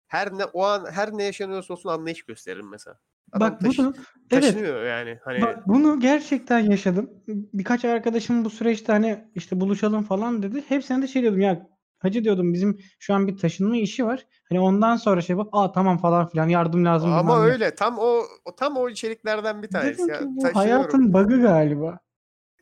[0.07, 2.99] her ne o an her ne yaşanıyorsa olsun anlayış gösteririm mesela.
[3.33, 3.95] Adam Bak taşı- bunu
[4.31, 5.19] evet taşınıyor yani.
[5.25, 7.11] Hani Bak bunu gerçekten yaşadım.
[7.29, 10.65] Birkaç arkadaşım bu süreçte hani işte buluşalım falan dedi.
[10.69, 11.67] Hepsine de şey diyordum ya
[11.99, 14.27] hacı diyordum bizim şu an bir taşınma işi var.
[14.49, 17.13] Hani ondan sonra şey bak aa tamam falan filan yardım lazım.
[17.13, 18.23] ama ne." öyle tam o,
[18.57, 19.99] tam o içeriklerden bir tanesi.
[19.99, 20.21] Dedim ya.
[20.25, 21.99] bu hayatın bug'ı galiba.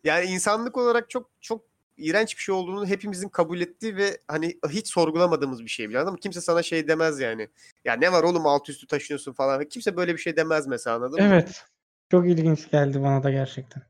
[0.05, 1.63] Yani insanlık olarak çok çok
[1.97, 6.17] iğrenç bir şey olduğunu hepimizin kabul ettiği ve hani hiç sorgulamadığımız bir şey bile mı?
[6.17, 7.49] Kimse sana şey demez yani.
[7.85, 9.65] Ya ne var oğlum alt üstü taşınıyorsun falan.
[9.65, 11.29] Kimse böyle bir şey demez mesela anladın mı?
[11.33, 11.65] Evet.
[12.11, 13.83] Çok ilginç geldi bana da gerçekten.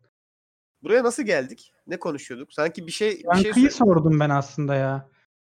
[0.83, 1.73] Buraya nasıl geldik?
[1.87, 2.53] Ne konuşuyorduk?
[2.53, 5.09] Sanki bir şey bir şey sordum ben aslında ya.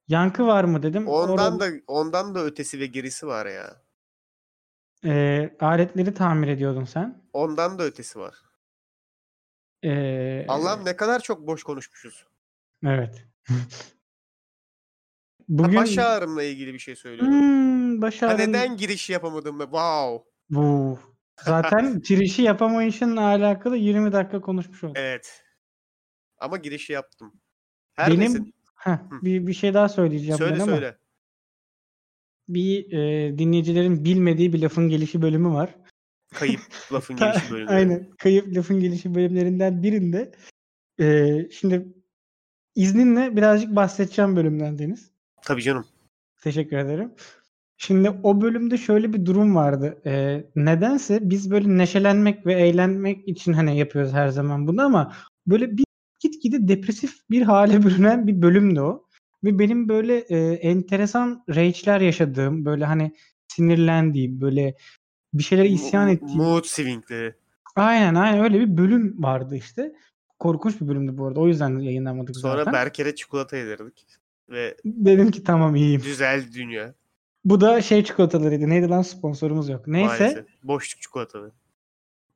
[0.08, 1.08] Yankı var mı dedim.
[1.08, 3.82] ondan Orada, da ondan da ötesi ve gerisi var ya.
[5.06, 7.24] e, aletleri tamir ediyordun sen.
[7.34, 8.36] Ondan da ötesi var.
[9.84, 12.28] E, Allah'ım ne kadar çok boş konuşmuşuz.
[12.86, 13.26] Evet.
[15.50, 17.34] Ha, Bugün baş ağrımla ilgili bir şey söylüyorum.
[17.34, 19.60] Hmm, baş Ha, ağrın- neden giriş yapamadım?
[19.60, 20.30] Wow.
[20.50, 21.00] Bu.
[21.46, 24.98] Zaten girişi yapamayışınla alakalı 20 dakika konuşmuş olduk.
[25.00, 25.44] Evet.
[26.38, 27.34] Ama girişi yaptım.
[27.94, 28.40] Her Benim neyse.
[28.88, 30.98] Heh, bir, bir şey daha söyleyeceğim Söyle ben ama söyle.
[32.48, 35.76] bir e, dinleyicilerin bilmediği bir lafın gelişi bölümü var.
[36.34, 36.62] Kayıp
[36.94, 37.70] lafın gelişi bölümü.
[37.70, 38.10] Aynen.
[38.18, 40.32] Kayıp lafın gelişi bölümlerinden birinde
[41.00, 41.88] e, şimdi
[42.76, 45.12] izninle birazcık bahsedeceğim bölümden Deniz.
[45.42, 45.86] Tabii canım.
[46.42, 47.14] Teşekkür ederim.
[47.78, 50.02] Şimdi o bölümde şöyle bir durum vardı.
[50.06, 55.14] Ee, nedense biz böyle neşelenmek ve eğlenmek için hani yapıyoruz her zaman bunu ama
[55.48, 55.87] böyle bir
[56.20, 59.08] gitgide depresif bir hale bürünen bir bölümdü o.
[59.44, 63.12] Ve benim böyle e, enteresan rage'ler yaşadığım, böyle hani
[63.48, 64.76] sinirlendiğim, böyle
[65.34, 66.38] bir şeylere isyan ettiğim.
[66.38, 67.36] Mood swingleri.
[67.76, 69.94] Aynen aynen öyle bir bölüm vardı işte.
[70.40, 71.40] Korkunç bir bölümdü bu arada.
[71.40, 72.74] O yüzden yayınlamadık Sonra zaten.
[72.74, 74.06] Berker'e çikolata yedirdik.
[74.50, 76.02] Ve Dedim ki tamam iyiyim.
[76.02, 76.94] düzel dünya.
[77.46, 78.70] Bu da şey çikolatalarıydı.
[78.70, 79.88] Neydi lan sponsorumuz yok.
[79.88, 80.08] Neyse.
[80.08, 80.46] Maalesef.
[80.64, 81.52] Boşluk çikolatalı.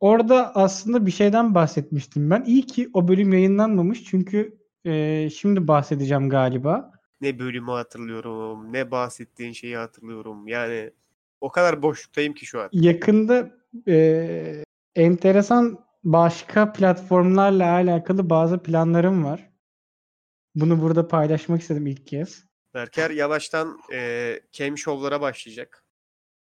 [0.02, 2.44] Orada aslında bir şeyden bahsetmiştim ben.
[2.44, 6.92] İyi ki o bölüm yayınlanmamış çünkü e, şimdi bahsedeceğim galiba.
[7.22, 10.48] Ne bölümü hatırlıyorum, ne bahsettiğin şeyi hatırlıyorum.
[10.48, 10.92] Yani
[11.42, 12.70] o kadar boşluktayım ki şu an.
[12.72, 13.52] Yakında
[13.88, 14.64] e,
[14.96, 19.50] enteresan başka platformlarla alakalı bazı planlarım var.
[20.56, 22.46] Bunu burada paylaşmak istedim ilk kez.
[22.74, 25.86] Berker yavaştan e, cam şovlara başlayacak.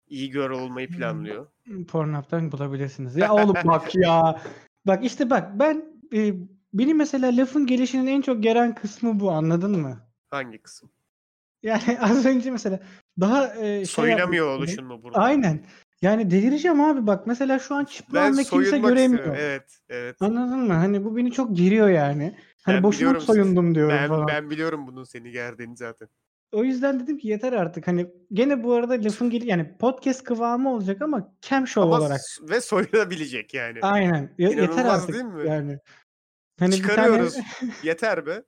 [0.09, 1.47] İyi gör olmayı planlıyor.
[1.89, 3.17] Pornhub'dan bulabilirsiniz.
[3.17, 4.43] Ya oğlum bak ya.
[4.87, 5.85] Bak işte bak ben
[6.15, 6.35] e,
[6.75, 10.01] beni mesela lafın gelişinin en çok gelen kısmı bu anladın mı?
[10.31, 10.91] Hangi kısım?
[11.63, 12.81] Yani az önce mesela
[13.21, 15.19] daha e, şey Soyunamıyor yapmış- oluşun mu burada?
[15.19, 15.65] Aynen.
[16.03, 19.05] Yani delireceğim abi bak mesela şu an Ben çıplağımda kimse göremiyor.
[19.11, 19.35] istiyorum.
[19.39, 20.17] Evet, evet.
[20.21, 20.73] Anladın mı?
[20.73, 22.37] Hani bu beni çok geriyor yani.
[22.63, 24.29] Hani Ben boşuna soyundum diyorum Ben, falan.
[24.29, 26.09] ben biliyorum bunun seni gerdiğini zaten.
[26.53, 27.87] O yüzden dedim ki yeter artık.
[27.87, 32.21] Hani gene bu arada lafın geli yani podcast kıvamı olacak ama cam show Ama olarak.
[32.43, 33.79] ve soyunabilecek yani.
[33.83, 34.35] Aynen.
[34.39, 35.49] Ya- yeter artık değil mi?
[35.49, 35.79] yani.
[36.59, 37.37] Hani bir tane Çıkarıyoruz.
[37.83, 38.43] Yeter be.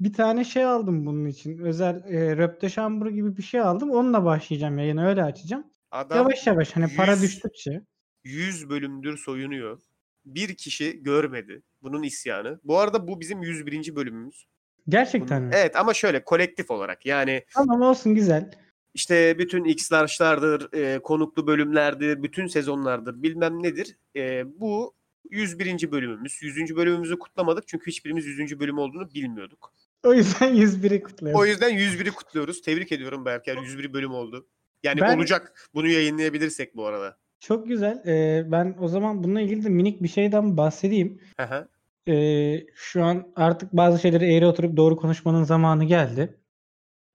[0.00, 1.58] bir tane şey aldım bunun için.
[1.58, 3.90] Özel e, röp de chambre gibi bir şey aldım.
[3.90, 5.64] Onunla başlayacağım yayını öyle açacağım.
[5.90, 7.82] Adam yavaş yavaş hani para yüz- düştükçe.
[8.24, 9.80] 100 bölümdür soyunuyor.
[10.24, 11.62] Bir kişi görmedi.
[11.82, 12.60] Bunun isyanı.
[12.64, 13.96] Bu arada bu bizim 101.
[13.96, 14.46] bölümümüz.
[14.88, 15.54] Gerçekten Bunun- mi?
[15.56, 17.06] Evet ama şöyle kolektif olarak.
[17.06, 18.50] Yani Tamam olsun güzel.
[18.94, 23.96] işte bütün X-Large'lardır, e, konuklu bölümlerdir, bütün sezonlardır bilmem nedir.
[24.16, 24.94] E, bu
[25.30, 25.92] 101.
[25.92, 26.42] bölümümüz.
[26.42, 26.76] 100.
[26.76, 28.60] bölümümüzü kutlamadık çünkü hiçbirimiz 100.
[28.60, 29.72] bölüm olduğunu bilmiyorduk.
[30.04, 31.40] O yüzden 101'i kutlayalım.
[31.40, 32.62] O yüzden 101'i kutluyoruz.
[32.62, 33.56] Tebrik ediyorum Berker.
[33.56, 34.46] 101 bölüm oldu.
[34.82, 35.68] Yani Ben- olacak.
[35.74, 37.16] Bunu yayınlayabilirsek bu arada.
[37.40, 38.02] Çok güzel.
[38.06, 41.20] Ee, ben o zaman bununla ilgili de minik bir şeyden bahsedeyim.
[41.40, 41.68] Hı
[42.08, 46.40] Ee, şu an artık bazı şeyleri eğri oturup doğru konuşmanın zamanı geldi.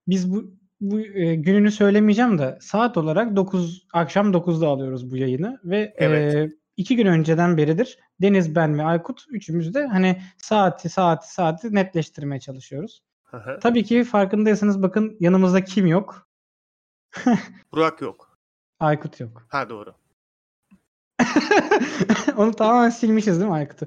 [0.06, 5.60] Biz bu bu e, gününü söylemeyeceğim de saat olarak 9 akşam 9'da alıyoruz bu yayını
[5.64, 6.34] ve Evet.
[6.34, 11.74] e, iki gün önceden beridir Deniz ben ve Aykut üçümüz de hani saati saati saati
[11.74, 13.02] netleştirmeye çalışıyoruz.
[13.60, 16.28] Tabii ki farkındaysanız bakın yanımızda kim yok?
[17.72, 18.38] Burak yok.
[18.80, 19.46] Aykut yok.
[19.48, 19.94] Ha doğru.
[22.36, 23.86] Onu tamamen silmişiz değil mi Aykut'u?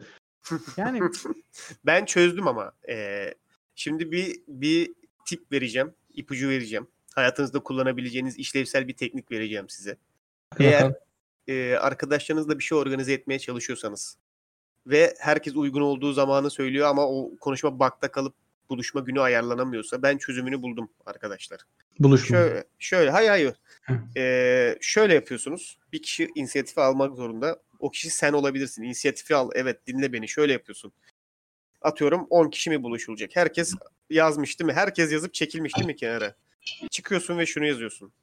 [0.77, 1.01] Yani
[1.85, 2.71] Ben çözdüm ama.
[2.89, 3.33] Ee,
[3.75, 4.93] şimdi bir bir
[5.25, 5.93] tip vereceğim.
[6.13, 6.87] ipucu vereceğim.
[7.15, 9.97] Hayatınızda kullanabileceğiniz işlevsel bir teknik vereceğim size.
[10.59, 10.93] Eğer
[11.47, 14.17] e, arkadaşlarınızla bir şey organize etmeye çalışıyorsanız
[14.87, 18.35] ve herkes uygun olduğu zamanı söylüyor ama o konuşma bakta kalıp
[18.69, 21.61] buluşma günü ayarlanamıyorsa ben çözümünü buldum arkadaşlar.
[21.99, 22.37] Buluşma.
[22.37, 23.53] Şöyle, şöyle hayır hayır.
[24.17, 25.77] Ee, şöyle yapıyorsunuz.
[25.93, 27.61] Bir kişi inisiyatifi almak zorunda.
[27.79, 28.83] O kişi sen olabilirsin.
[28.83, 29.49] İnisiyatifi al.
[29.55, 30.27] Evet dinle beni.
[30.27, 30.93] Şöyle yapıyorsun.
[31.81, 33.35] Atıyorum 10 kişi mi buluşulacak?
[33.35, 33.73] Herkes
[34.09, 34.73] yazmış değil mi?
[34.73, 36.35] Herkes yazıp çekilmiş değil mi kenara?
[36.91, 38.13] Çıkıyorsun ve şunu yazıyorsun.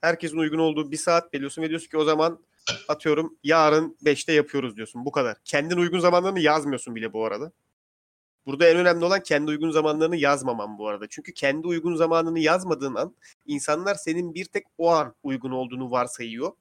[0.00, 2.40] Herkesin uygun olduğu bir saat belirliyorsun ve diyorsun ki o zaman
[2.88, 5.04] atıyorum yarın 5'te yapıyoruz diyorsun.
[5.04, 5.36] Bu kadar.
[5.44, 7.52] Kendin uygun zamanlarını yazmıyorsun bile bu arada.
[8.46, 11.06] Burada en önemli olan kendi uygun zamanlarını yazmaman bu arada.
[11.08, 16.52] Çünkü kendi uygun zamanını yazmadığın an insanlar senin bir tek o an uygun olduğunu varsayıyor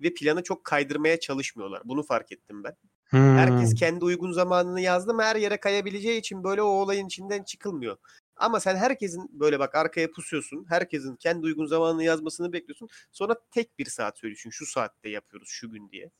[0.00, 1.82] ve planı çok kaydırmaya çalışmıyorlar.
[1.84, 2.76] Bunu fark ettim ben.
[3.04, 3.36] Hmm.
[3.36, 7.96] Herkes kendi uygun zamanını yazdı mı her yere kayabileceği için böyle o olayın içinden çıkılmıyor.
[8.36, 10.66] Ama sen herkesin böyle bak arkaya pusuyorsun.
[10.68, 12.88] Herkesin kendi uygun zamanını yazmasını bekliyorsun.
[13.12, 14.50] Sonra tek bir saat söylüyorsun.
[14.50, 16.10] Şu saatte yapıyoruz şu gün diye.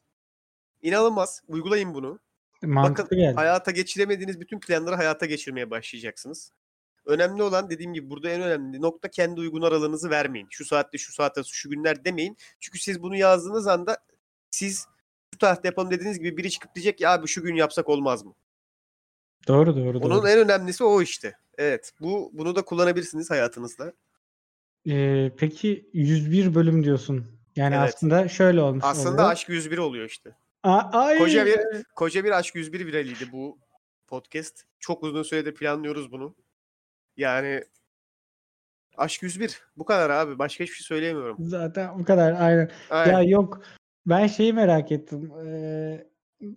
[0.82, 1.42] İnanılmaz.
[1.48, 2.20] Uygulayın bunu.
[2.62, 3.34] Mantıklı Bakın geldi.
[3.34, 6.52] hayata geçiremediğiniz bütün planları hayata geçirmeye başlayacaksınız.
[7.06, 10.46] Önemli olan dediğim gibi burada en önemli nokta kendi uygun aralığınızı vermeyin.
[10.50, 12.36] Şu saatte şu saatte şu günler demeyin.
[12.60, 13.98] Çünkü siz bunu yazdığınız anda
[14.50, 14.86] siz
[15.34, 18.34] şu tarihte yapalım dediğiniz gibi biri çıkıp diyecek ya abi şu gün yapsak olmaz mı?
[19.48, 20.14] Doğru doğru doğru.
[20.14, 21.36] Onun en önemlisi o işte.
[21.58, 21.92] Evet.
[22.00, 23.92] Bu bunu da kullanabilirsiniz hayatınızda.
[24.88, 27.26] Ee, peki 101 bölüm diyorsun.
[27.56, 27.94] Yani Evet.
[27.94, 29.30] aslında şöyle olmuş Aslında oluyor.
[29.30, 30.36] aşk 101 oluyor işte.
[30.62, 31.18] Ay!
[31.18, 31.58] Koca bir
[31.96, 33.58] koca bir aşk 101 viraliydi bu
[34.06, 34.64] podcast.
[34.78, 36.36] Çok uzun süredir planlıyoruz bunu.
[37.16, 37.64] Yani
[38.96, 39.62] aşk 101.
[39.76, 40.38] Bu kadar abi.
[40.38, 41.36] Başka hiçbir şey söyleyemiyorum.
[41.40, 42.70] Zaten bu kadar aynen.
[42.90, 43.12] Aynen.
[43.12, 43.62] Ya yok
[44.06, 45.32] ben şeyi merak ettim.
[45.46, 46.06] Ee,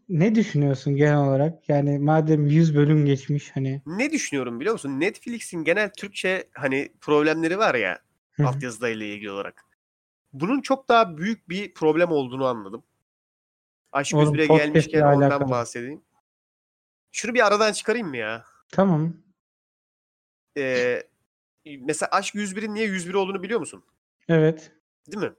[0.10, 1.70] ne düşünüyorsun genel olarak?
[1.70, 3.82] Yani madem 100 bölüm geçmiş hani.
[3.86, 5.00] Ne düşünüyorum biliyor musun?
[5.00, 8.00] Netflix'in genel Türkçe hani problemleri var ya
[8.44, 9.66] altyazıda ile ilgili olarak.
[10.34, 12.84] Bunun çok daha büyük bir problem olduğunu anladım.
[13.94, 15.50] Aşk Oğlum, 101'e podcast'le gelmişken ondan alakalı.
[15.50, 16.02] bahsedeyim.
[17.12, 18.46] Şunu bir aradan çıkarayım mı ya?
[18.72, 19.14] Tamam.
[20.58, 21.04] Ee,
[21.80, 23.84] mesela Aşk 101'in niye 101 olduğunu biliyor musun?
[24.30, 24.72] Evet.
[25.12, 25.34] Değil mi?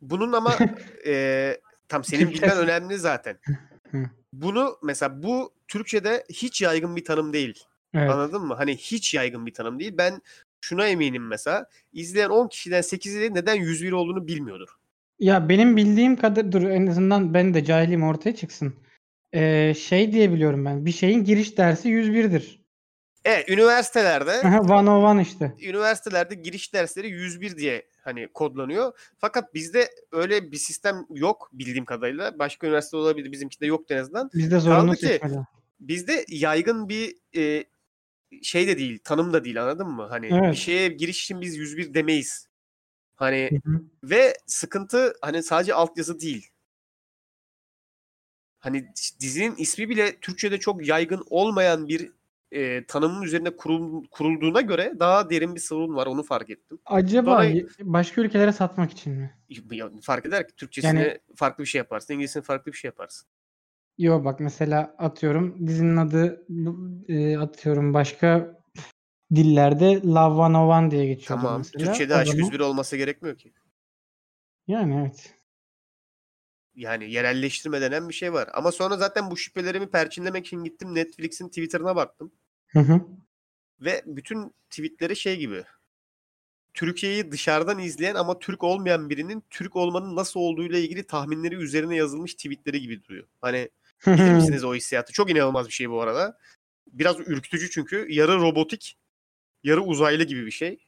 [0.00, 0.56] Bunun ama
[1.06, 3.38] e, tam senin bilmen önemli zaten.
[4.32, 7.64] Bunu mesela bu Türkçe'de hiç yaygın bir tanım değil.
[7.94, 8.10] Evet.
[8.10, 8.54] Anladın mı?
[8.54, 9.94] Hani hiç yaygın bir tanım değil.
[9.98, 10.22] Ben
[10.60, 11.66] şuna eminim mesela.
[11.92, 14.68] izleyen 10 kişiden 8'i neden 101 olduğunu bilmiyordur.
[15.22, 18.74] Ya benim bildiğim kadar dur en azından ben de cahilim ortaya çıksın.
[19.34, 20.86] Ee, şey diye biliyorum ben.
[20.86, 22.62] Bir şeyin giriş dersi 101'dir.
[23.24, 25.54] Evet üniversitelerde Aha, 101 işte.
[25.68, 28.92] üniversitelerde giriş dersleri 101 diye hani kodlanıyor.
[29.18, 32.38] Fakat bizde öyle bir sistem yok bildiğim kadarıyla.
[32.38, 33.32] Başka üniversite olabilir.
[33.32, 34.30] Bizimkide yok en azından.
[34.34, 35.34] Bizde zorunlu Kaldı ki- seçmeli.
[35.80, 37.64] Bizde yaygın bir e,
[38.42, 40.06] şey de değil, tanım da değil anladın mı?
[40.10, 40.52] Hani Evet.
[40.52, 42.48] bir şeye giriş için biz 101 demeyiz.
[43.22, 43.82] Hani Hı hı.
[44.04, 46.48] ve sıkıntı hani sadece altyazı değil.
[48.58, 48.86] Hani
[49.20, 52.10] dizinin ismi bile Türkçe'de çok yaygın olmayan bir
[52.52, 56.78] e, tanımın üzerine kurul- kurulduğuna göre daha derin bir sorun var onu fark ettim.
[56.86, 59.34] Acaba y- başka ülkelere satmak için mi?
[59.70, 63.28] Ya, fark eder ki Türkçesine Yani- farklı bir şey yaparsın, İngilizcesine farklı bir şey yaparsın.
[63.98, 66.46] Yo bak mesela atıyorum dizinin adı
[67.08, 68.61] e, atıyorum başka
[69.34, 71.58] dillerde Love 101 diye geçiyor Tamam.
[71.58, 71.84] mesela.
[71.84, 73.52] Türkçe'de O aşk zaman- 101 olması gerekmiyor ki.
[74.66, 75.34] Yani evet.
[76.74, 78.48] Yani yerelleştirme denen bir şey var.
[78.54, 82.32] Ama sonra zaten bu şüphelerimi perçinlemek için gittim Netflix'in Twitter'ına baktım.
[82.66, 83.00] Hı hı.
[83.80, 85.64] Ve bütün tweetleri şey gibi.
[86.74, 92.34] Türkiye'yi dışarıdan izleyen ama Türk olmayan birinin Türk olmanın nasıl olduğuyla ilgili tahminleri üzerine yazılmış
[92.34, 93.26] tweetleri gibi duruyor.
[93.40, 93.70] Hani
[94.06, 95.12] bilir misiniz o hissiyatı?
[95.12, 96.38] Çok inanılmaz bir şey bu arada.
[96.86, 98.06] Biraz ürkütücü çünkü.
[98.10, 98.96] Yarı robotik,
[99.64, 100.78] yarı uzaylı gibi bir şey.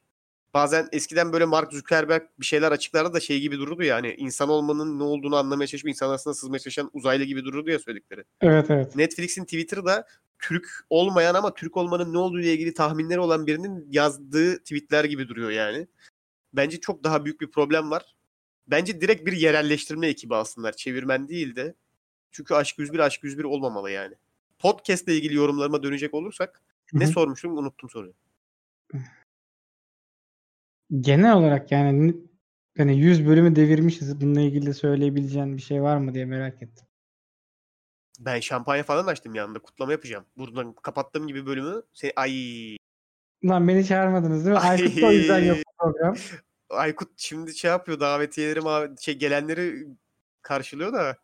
[0.55, 4.49] Bazen eskiden böyle Mark Zuckerberg bir şeyler açıklarda da şey gibi dururdu ya hani insan
[4.49, 8.25] olmanın ne olduğunu anlamaya çalışıp insan arasında sızmaya çalışan uzaylı gibi dururdu ya söyledikleri.
[8.41, 8.97] Evet evet.
[8.97, 10.07] Netflix'in Twitter'da
[10.39, 15.29] Türk olmayan ama Türk olmanın ne olduğu ile ilgili tahminleri olan birinin yazdığı tweetler gibi
[15.29, 15.87] duruyor yani.
[16.53, 18.17] Bence çok daha büyük bir problem var.
[18.67, 20.73] Bence direkt bir yerelleştirme ekibi aslında.
[20.73, 21.75] Çevirmen değil de.
[22.31, 24.15] Çünkü Aşk 101 Aşk 101 olmamalı yani.
[24.59, 27.13] Podcast ile ilgili yorumlarıma dönecek olursak ne Hı hı.
[27.13, 28.15] sormuştum unuttum soruyu.
[31.01, 32.15] Genel olarak yani
[32.77, 34.21] hani 100 bölümü devirmişiz.
[34.21, 36.87] Bununla ilgili söyleyebileceğin bir şey var mı diye merak ettim.
[38.21, 39.59] Ben şampanya falan açtım yanında.
[39.59, 40.25] Kutlama yapacağım.
[40.37, 41.83] Buradan kapattığım gibi bölümü.
[41.93, 42.33] Şey, ay
[43.45, 44.61] Lan beni çağırmadınız değil mi?
[44.63, 44.71] Ay.
[44.71, 46.17] Aykut da o yüzden yok program.
[46.71, 49.87] Aykut şimdi şey yapıyor davetiyeleri şey gelenleri
[50.43, 51.17] karşılıyor da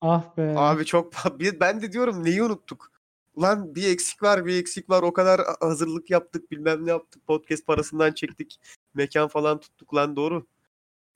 [0.00, 0.54] Ah be.
[0.56, 2.93] abi çok bir- ben de diyorum neyi unuttuk?
[3.34, 7.66] Ulan bir eksik var bir eksik var o kadar hazırlık yaptık bilmem ne yaptık podcast
[7.66, 8.60] parasından çektik
[8.94, 10.46] mekan falan tuttuk lan doğru.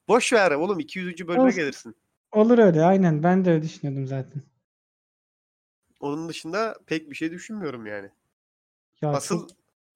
[0.09, 1.29] Boş ver oğlum 200.
[1.29, 1.57] bölüme Olsun.
[1.57, 1.97] gelirsin.
[2.33, 3.23] Olur öyle aynen.
[3.23, 4.43] Ben de öyle düşünüyordum zaten.
[6.01, 8.11] Onun dışında pek bir şey düşünmüyorum yani.
[9.03, 9.49] Ya Asıl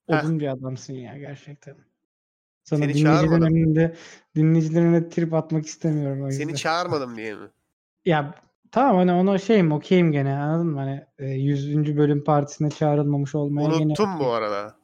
[0.06, 1.76] odun bir adamsın ya gerçekten.
[2.64, 3.54] Sana Seni dinleyicilerin çağırmadım.
[3.54, 3.96] önünde
[4.36, 6.44] dinleyicilerine trip atmak istemiyorum o yüzden.
[6.44, 7.48] Seni çağırmadım diye mi?
[8.04, 8.34] Ya
[8.72, 10.78] tamam hani ona şeyim okeyim gene anladın mı?
[10.78, 11.96] Hani e, 100.
[11.96, 14.76] bölüm partisine çağrılmamış olmaya gene Unuttum bu arada.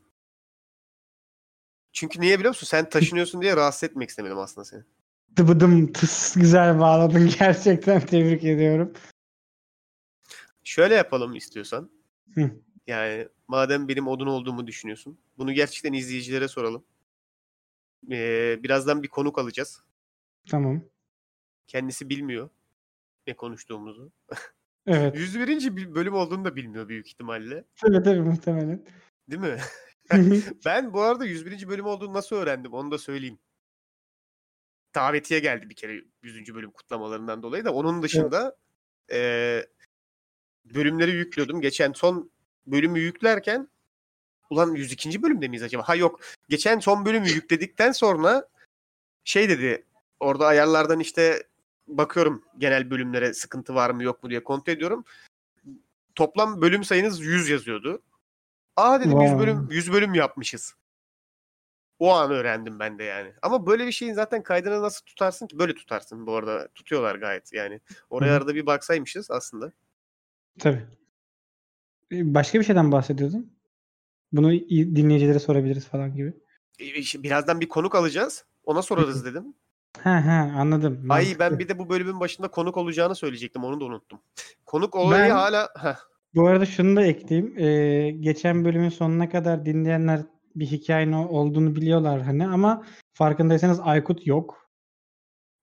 [1.93, 2.67] Çünkü niye biliyor musun?
[2.67, 4.83] Sen taşınıyorsun diye rahatsız etmek istemedim aslında seni.
[5.37, 8.93] dıbıdım tıs güzel bağladın gerçekten tebrik ediyorum.
[10.65, 11.91] Şöyle yapalım istiyorsan.
[12.35, 12.51] Hı.
[12.87, 15.19] Yani madem benim odun olduğumu düşünüyorsun.
[15.39, 16.85] Bunu gerçekten izleyicilere soralım.
[18.11, 19.83] Ee, birazdan bir konuk alacağız.
[20.51, 20.85] Tamam.
[21.67, 22.51] Kendisi bilmiyor
[23.29, 24.13] ne konuştuğumuzu.
[24.87, 25.17] Evet.
[25.17, 25.77] 101.
[25.77, 27.65] bir bölüm olduğunu da bilmiyor büyük ihtimalle.
[27.77, 28.85] Tabii tabii muhtemelen.
[29.31, 29.59] Değil mi?
[30.65, 31.69] Ben bu arada 101.
[31.69, 33.39] bölüm olduğunu nasıl öğrendim onu da söyleyeyim.
[34.95, 36.55] Davetiye geldi bir kere 100.
[36.55, 38.57] bölüm kutlamalarından dolayı da onun dışında
[39.11, 39.67] eee,
[40.65, 41.61] bölümleri yüklüyordum.
[41.61, 42.31] Geçen son
[42.67, 43.69] bölümü yüklerken
[44.51, 45.23] ulan 102.
[45.23, 45.83] bölümde miyiz acaba?
[45.89, 46.21] Ha yok.
[46.49, 48.49] Geçen son bölümü yükledikten sonra
[49.25, 49.87] şey dedi
[50.21, 51.43] orada ayarlardan işte
[51.89, 55.05] bakıyorum genel bölümlere sıkıntı var mı yok mu diye kontrol ediyorum.
[56.15, 58.03] Toplam bölüm sayınız 100 yazıyordu.
[58.77, 59.39] Aa dedim 100 Vay.
[59.39, 60.75] bölüm 100 bölüm yapmışız.
[61.99, 63.33] O an öğrendim ben de yani.
[63.43, 65.59] Ama böyle bir şeyin zaten kaydını nasıl tutarsın ki?
[65.59, 66.69] Böyle tutarsın bu arada.
[66.69, 67.81] Tutuyorlar gayet yani.
[68.11, 69.73] Oraya Hı arada bir baksaymışız aslında.
[70.59, 70.87] Tabii.
[72.13, 73.53] E, Başka bir şeyden bahsediyordun.
[74.33, 76.33] Bunu dinleyicilere sorabiliriz falan gibi.
[76.79, 78.45] E, işte Birazdan bir konuk alacağız.
[78.65, 79.55] Ona sorarız dedim.
[80.03, 80.99] He he anladım.
[81.09, 81.39] Ay Mantıklı.
[81.39, 83.65] ben bir de bu bölümün başında konuk olacağını söyleyecektim.
[83.65, 84.19] Onu da unuttum.
[84.67, 85.69] Konuk olayı Ben- hala...
[85.83, 85.97] Heh,
[86.35, 87.59] Bu arada şunu da ekleyeyim.
[87.59, 90.21] Ee, geçen bölümün sonuna kadar dinleyenler
[90.55, 94.71] bir hikayenin o- olduğunu biliyorlar hani ama farkındaysanız Aykut yok.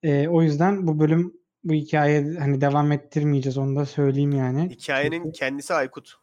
[0.04, 1.34] Ee, o yüzden bu bölüm
[1.64, 4.70] bu hikaye hani devam ettirmeyeceğiz onu da söyleyeyim yani.
[4.70, 6.14] hikayenin kendisi Aykut.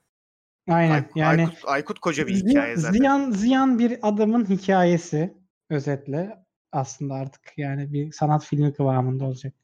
[0.68, 2.98] Aynen Ay- yani Aykut, Aykut koca bir hikaye zaten.
[2.98, 5.34] ziyan ziyan bir adamın hikayesi
[5.70, 9.54] özetle aslında artık yani bir sanat filmi kıvamında olacak.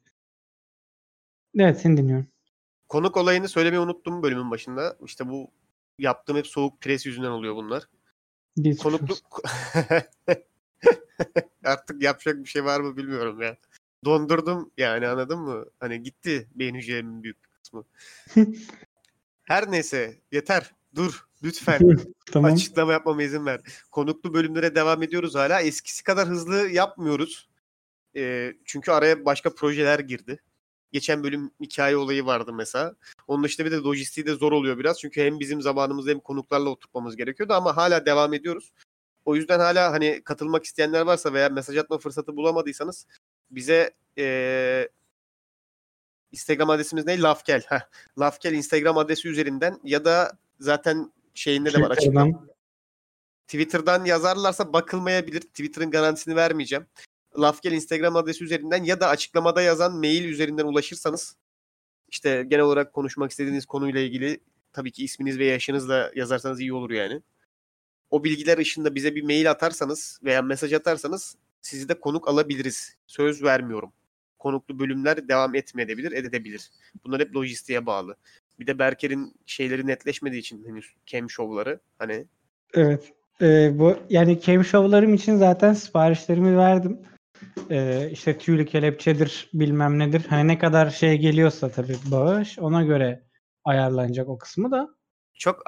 [1.58, 2.26] Evet seni dinliyorum.
[2.88, 4.96] Konuk olayını söylemeyi unuttum bölümün başında.
[5.04, 5.50] İşte bu
[5.98, 7.88] yaptığım hep soğuk pres yüzünden oluyor bunlar.
[8.56, 8.82] Geçmiş.
[8.82, 9.42] Konukluk
[11.64, 13.56] artık yapacak bir şey var mı bilmiyorum ya.
[14.04, 15.64] dondurdum yani anladın mı?
[15.80, 17.84] Hani gitti beyin hücrelerimin büyük bir kısmı.
[19.44, 20.77] Her neyse yeter.
[20.98, 21.96] Dur lütfen
[22.32, 22.52] tamam.
[22.52, 23.60] açıklama yapmama izin ver.
[23.90, 25.60] Konuklu bölümlere devam ediyoruz hala.
[25.60, 27.48] Eskisi kadar hızlı yapmıyoruz.
[28.16, 30.42] Ee, çünkü araya başka projeler girdi.
[30.92, 32.94] Geçen bölüm hikaye olayı vardı mesela.
[33.26, 35.00] Onun dışında bir de lojistiği de zor oluyor biraz.
[35.00, 38.72] Çünkü hem bizim zamanımızda hem konuklarla oturtmamız gerekiyordu ama hala devam ediyoruz.
[39.24, 43.06] O yüzden hala hani katılmak isteyenler varsa veya mesaj atma fırsatı bulamadıysanız
[43.50, 44.88] bize ee,
[46.32, 47.20] Instagram adresimiz ne?
[47.20, 47.62] Lafkel.
[47.68, 47.80] Heh.
[48.18, 52.48] Lafkel Instagram adresi üzerinden ya da zaten şeyinde de var açıklama.
[53.46, 54.04] Twitter'dan.
[54.04, 55.40] Yazarlarsa bakılmayabilir.
[55.40, 56.86] Twitter'ın garantisini vermeyeceğim.
[57.38, 61.36] Lafgel Instagram adresi üzerinden ya da açıklamada yazan mail üzerinden ulaşırsanız
[62.08, 64.40] işte genel olarak konuşmak istediğiniz konuyla ilgili
[64.72, 67.22] tabii ki isminiz ve yaşınızla yazarsanız iyi olur yani.
[68.10, 72.96] O bilgiler ışığında bize bir mail atarsanız veya mesaj atarsanız sizi de konuk alabiliriz.
[73.06, 73.92] Söz vermiyorum.
[74.38, 76.70] Konuklu bölümler devam etmeyebilir, edebilir.
[77.04, 78.16] Bunlar hep lojistiğe bağlı.
[78.60, 82.26] Bir de Berker'in şeyleri netleşmediği için henüz cam şovları hani
[82.74, 83.12] Evet.
[83.40, 86.98] Ee, bu yani cam şovlarım için zaten siparişlerimi verdim.
[87.70, 90.26] Ee, işte tüylü kelepçedir bilmem nedir.
[90.28, 93.22] Hani ne kadar şey geliyorsa tabii bağış ona göre
[93.64, 94.88] ayarlanacak o kısmı da.
[95.34, 95.62] çok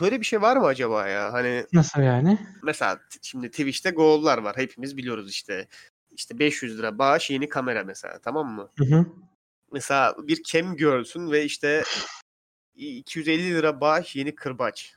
[0.00, 1.32] böyle bir şey var mı acaba ya?
[1.32, 2.38] Hani Nasıl yani?
[2.62, 4.56] mesela şimdi Twitch'te goal'lar var.
[4.56, 5.68] Hepimiz biliyoruz işte.
[6.10, 8.70] İşte 500 lira bağış yeni kamera mesela tamam mı?
[8.78, 9.06] Hı hı.
[9.72, 11.82] Mesela bir cam girl'sün ve işte
[12.74, 14.94] 250 lira bağış yeni kırbaç.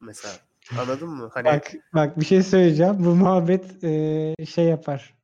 [0.00, 0.34] Mesela
[0.78, 1.30] anladın mı?
[1.34, 2.96] Hani Bak bak bir şey söyleyeceğim.
[2.98, 5.14] Bu muhabbet e, şey yapar.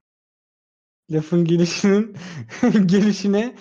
[1.10, 2.16] Lafın gelişinin
[2.86, 3.54] gelişine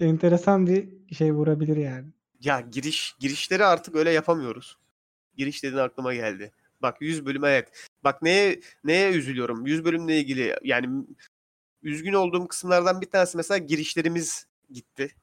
[0.00, 2.06] enteresan bir şey vurabilir yani.
[2.40, 4.78] ya giriş girişleri artık öyle yapamıyoruz.
[5.36, 6.52] Giriş dediğin aklıma geldi.
[6.82, 7.88] Bak 100 bölüm evet.
[8.04, 9.66] Bak neye neye üzülüyorum?
[9.66, 11.04] 100 bölümle ilgili yani
[11.82, 15.14] üzgün olduğum kısımlardan bir tanesi mesela girişlerimiz gitti.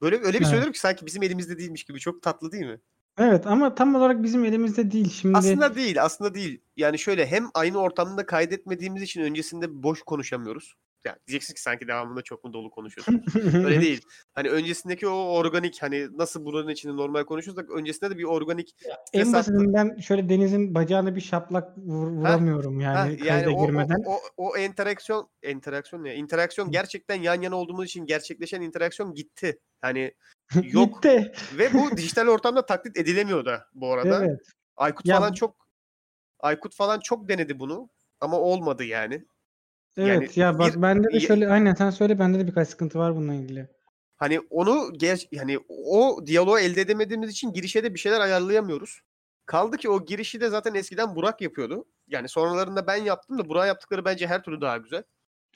[0.00, 0.46] Böyle öyle bir Evet.
[0.46, 2.00] söylüyorum ki sanki bizim elimizde değilmiş gibi.
[2.00, 2.80] Çok tatlı değil mi?
[3.18, 5.10] Evet ama tam olarak bizim elimizde değil.
[5.10, 6.60] Şimdi Aslında değil, aslında değil.
[6.76, 10.74] Yani şöyle hem aynı ortamda kaydetmediğimiz için öncesinde boş konuşamıyoruz.
[11.06, 13.24] Ya diyeceksin ki sanki devamında çok mu dolu konuşuyorsun.
[13.64, 14.02] Öyle değil.
[14.34, 18.74] Hani öncesindeki o organik hani nasıl buranın içinde normal konuşuyorsak öncesinde de bir organik
[19.12, 19.34] en stres attı.
[19.34, 24.02] basitinden şöyle Deniz'in bacağına bir şaplak vur- vuramıyorum yani Ha, kayda yani o, girmeden.
[24.06, 26.14] o, o, o interaksiyon interaksiyon ne?
[26.14, 29.60] İnteraksiyon gerçekten yan yana olduğumuz için gerçekleşen interaksiyon gitti.
[29.80, 30.14] Hani
[30.62, 31.32] yok Gitti.
[31.58, 34.24] ve bu dijital ortamda taklit edilemiyor da bu arada.
[34.24, 34.40] Evet.
[34.76, 35.66] Aykut Ya falan çok
[36.40, 37.90] Aykut falan çok denedi bunu
[38.20, 39.24] ama olmadı yani.
[39.96, 42.98] Evet Yani ya bak bir- bende de şöyle aynen sen söyle bende de birkaç sıkıntı
[42.98, 43.68] var bununla ilgili.
[44.16, 49.00] Hani onu ger yani o diyaloğu elde edemediğimiz için girişe de bir şeyler ayarlayamıyoruz.
[49.46, 51.84] Kaldı ki o girişi de zaten eskiden Burak yapıyordu.
[52.08, 55.02] Yani sonralarında ben yaptım da Burak yaptıkları bence her türlü daha güzel.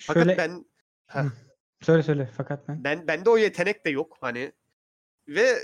[0.00, 0.64] Fakat Şöyle ben
[1.06, 1.24] Heh.
[1.82, 2.84] söyle söyle fakat ben.
[2.84, 4.52] ben bende o yetenek de yok hani
[5.28, 5.58] ve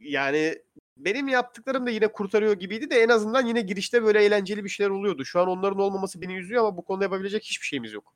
[0.00, 0.54] yani
[0.96, 4.90] benim yaptıklarım da yine kurtarıyor gibiydi de en azından yine girişte böyle eğlenceli bir şeyler
[4.90, 5.24] oluyordu.
[5.24, 8.14] Şu an onların olmaması beni üzüyor ama bu konuda yapabilecek hiçbir şeyimiz yok.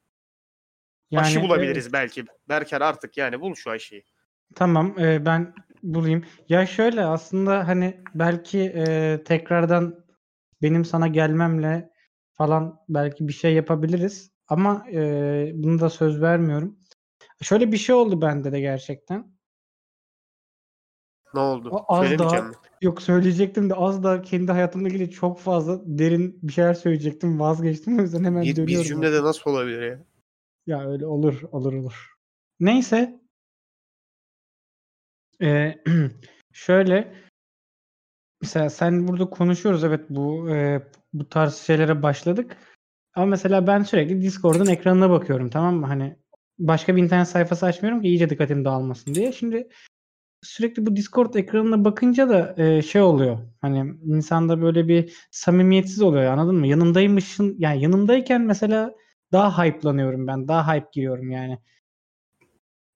[1.14, 2.24] Aşı Yani, bulabiliriz belki.
[2.48, 4.02] Berker artık yani bul şu aşıyı.
[4.54, 6.24] Tamam e, ben bulayım.
[6.48, 10.04] Ya şöyle aslında hani belki e, tekrardan
[10.62, 11.90] benim sana gelmemle
[12.32, 14.30] falan belki bir şey yapabiliriz.
[14.48, 16.78] Ama e, bunu da söz vermiyorum.
[17.42, 19.36] Şöyle bir şey oldu bende de gerçekten.
[21.34, 21.68] Ne oldu?
[21.70, 22.54] O az daha- mi?
[22.82, 27.40] Yok söyleyecektim de az da kendi hayatımla ilgili çok fazla derin bir şeyler söyleyecektim.
[27.40, 28.86] Vazgeçtim o yüzden hemen Bir, bir dönüyorum.
[28.86, 29.98] cümlede nasıl olabilir ya?
[30.66, 32.14] Ya öyle olur, olur, olur.
[32.60, 33.20] Neyse.
[35.42, 35.74] Ee,
[36.52, 37.14] şöyle
[38.42, 42.56] mesela sen burada konuşuyoruz evet bu e, bu tarz şeylere başladık.
[43.14, 45.86] Ama mesela ben sürekli Discord'un ekranına bakıyorum tamam mı?
[45.86, 46.16] Hani
[46.58, 49.32] başka bir internet sayfası açmıyorum ki iyice dikkatim dağılmasın diye.
[49.32, 49.68] Şimdi
[50.42, 53.38] sürekli bu Discord ekranına bakınca da e, şey oluyor.
[53.60, 56.66] Hani insanda böyle bir samimiyetsiz oluyor anladın mı?
[56.66, 58.94] Yanımdaymışsın yani yanımdayken mesela
[59.36, 60.48] daha hype'lanıyorum ben.
[60.48, 61.58] Daha hype giriyorum yani.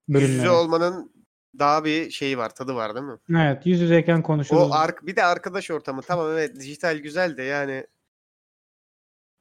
[0.07, 1.13] Yüz yüze olmanın
[1.59, 3.17] daha bir şeyi var, tadı var değil mi?
[3.41, 4.61] Evet yüz yüzeyken konuşuruz.
[4.61, 6.01] O ark bir de arkadaş ortamı.
[6.01, 7.87] Tamam evet dijital güzel de yani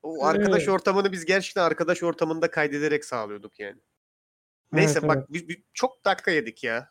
[0.02, 0.68] o arkadaş Evet.
[0.68, 3.80] ortamını biz gerçekten arkadaş ortamında kaydederek sağlıyorduk yani.
[4.72, 5.26] Neyse Evet, bak evet.
[5.30, 6.90] biz, biz çok dakika yedik ya.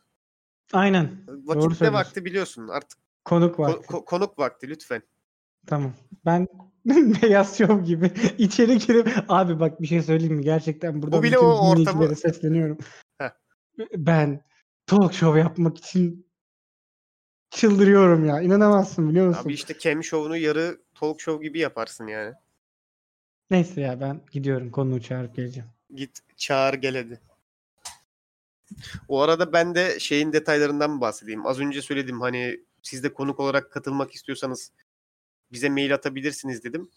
[0.74, 1.12] Aynen.
[1.28, 2.68] Vakit ne vakti biliyorsun.
[2.68, 5.02] Artık Konuk ko- ko- konuk vakti lütfen.
[5.68, 5.94] Tamam.
[6.26, 6.48] Ben
[7.22, 10.44] beyaz şov gibi içeri girip abi bak bir şey söyleyeyim mi?
[10.44, 12.78] Gerçekten buradan bile bütün o ortamı- sesleniyorum.
[13.18, 13.30] Heh.
[13.96, 14.44] Ben
[14.86, 16.30] talk show yapmak için
[17.50, 18.42] çıldırıyorum ya.
[18.42, 19.44] İnanamazsın biliyor musun?
[19.46, 22.34] Abi işte Cam Show'unu yarı talk show gibi yaparsın yani.
[23.52, 25.70] Neyse ya ben gidiyorum konuğu çağırıp geleceğim.
[25.96, 27.20] Git çağır gel hadi.
[29.08, 31.48] O arada ben de şeyin detaylarından bahsedeyim.
[31.48, 34.72] Az önce söyledim hani siz de konuk olarak katılmak istiyorsanız
[35.52, 36.90] bize mail atabilirsiniz dedim.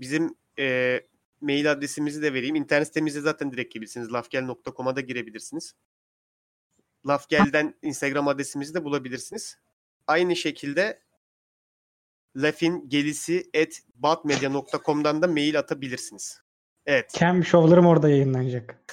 [0.00, 1.00] Bizim e,
[1.40, 2.54] mail adresimizi de vereyim.
[2.54, 4.12] İnternet sitemizde zaten direkt girebilirsiniz.
[4.12, 5.74] lafgel.com'a da girebilirsiniz.
[7.06, 9.58] Lafgel'den Instagram adresimizi de bulabilirsiniz.
[10.06, 11.00] Aynı şekilde
[12.36, 16.42] lafin gelisi at batmedia.com'dan da mail atabilirsiniz.
[16.86, 17.14] Evet.
[17.18, 18.84] Cam şovlarım orada yayınlanacak.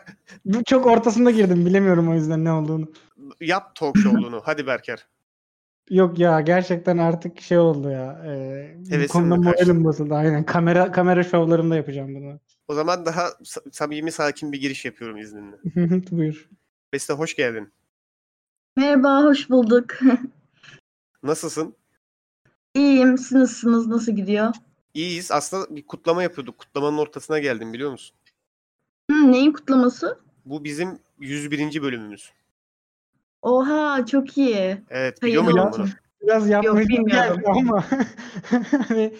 [0.66, 1.66] Çok ortasında girdim.
[1.66, 2.92] Bilemiyorum o yüzden ne olduğunu.
[3.40, 4.42] Yap talk show'luğunu.
[4.44, 5.06] Hadi Berker.
[5.90, 8.22] Yok ya gerçekten artık şey oldu ya.
[8.26, 8.30] E,
[8.86, 9.66] bu Hevesin konuda mi kaçtı?
[9.66, 10.14] moralim bozuldu.
[10.14, 10.44] Aynen.
[10.44, 12.40] Kamera kamera şovlarımda yapacağım bunu.
[12.68, 15.56] O zaman daha sa- samimi sakin bir giriş yapıyorum izninle.
[16.10, 16.48] Buyur.
[16.92, 17.72] Beste hoş geldin.
[18.76, 19.86] Merhaba, hoş bulduk.
[21.22, 21.74] Nasılsın?
[22.74, 23.86] İyiyim, siz nasılsınız?
[23.86, 24.54] Nasıl gidiyor?
[24.94, 25.32] İyiyiz.
[25.32, 26.58] Aslında bir kutlama yapıyorduk.
[26.58, 28.16] Kutlamanın ortasına geldim biliyor musun?
[29.10, 30.18] Hı, neyin kutlaması?
[30.44, 31.82] Bu bizim 101.
[31.82, 32.32] bölümümüz.
[33.42, 34.82] Oha, çok iyi.
[34.90, 35.84] Evet Hayırlı biliyor muydun olsun.
[35.84, 36.28] bunu?
[36.28, 36.48] Biraz
[36.88, 37.42] bilmiyordum.
[37.42, 37.84] geldi ama
[38.88, 39.14] hani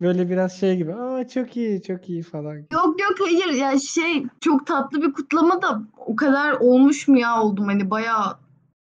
[0.00, 0.94] böyle biraz şey gibi.
[0.94, 2.56] Aa çok iyi, çok iyi falan.
[2.56, 7.42] Yok yok hayır ya şey çok tatlı bir kutlama da o kadar olmuş mu ya
[7.42, 8.38] oldum hani bayağı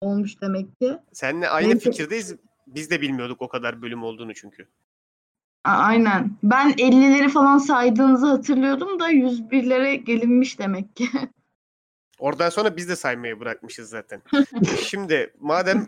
[0.02, 0.98] olmuş demek ki.
[1.14, 1.92] Seninle aynı Neyse.
[1.92, 2.36] fikirdeyiz.
[2.68, 4.68] Biz de bilmiyorduk o kadar bölüm olduğunu çünkü.
[5.66, 6.32] A- aynen.
[6.44, 11.08] Ben 50'leri falan saydığınızı hatırlıyordum da 101'lere gelinmiş demek ki.
[12.20, 14.22] Oradan sonra biz de saymayı bırakmışız zaten.
[14.82, 15.88] Şimdi madem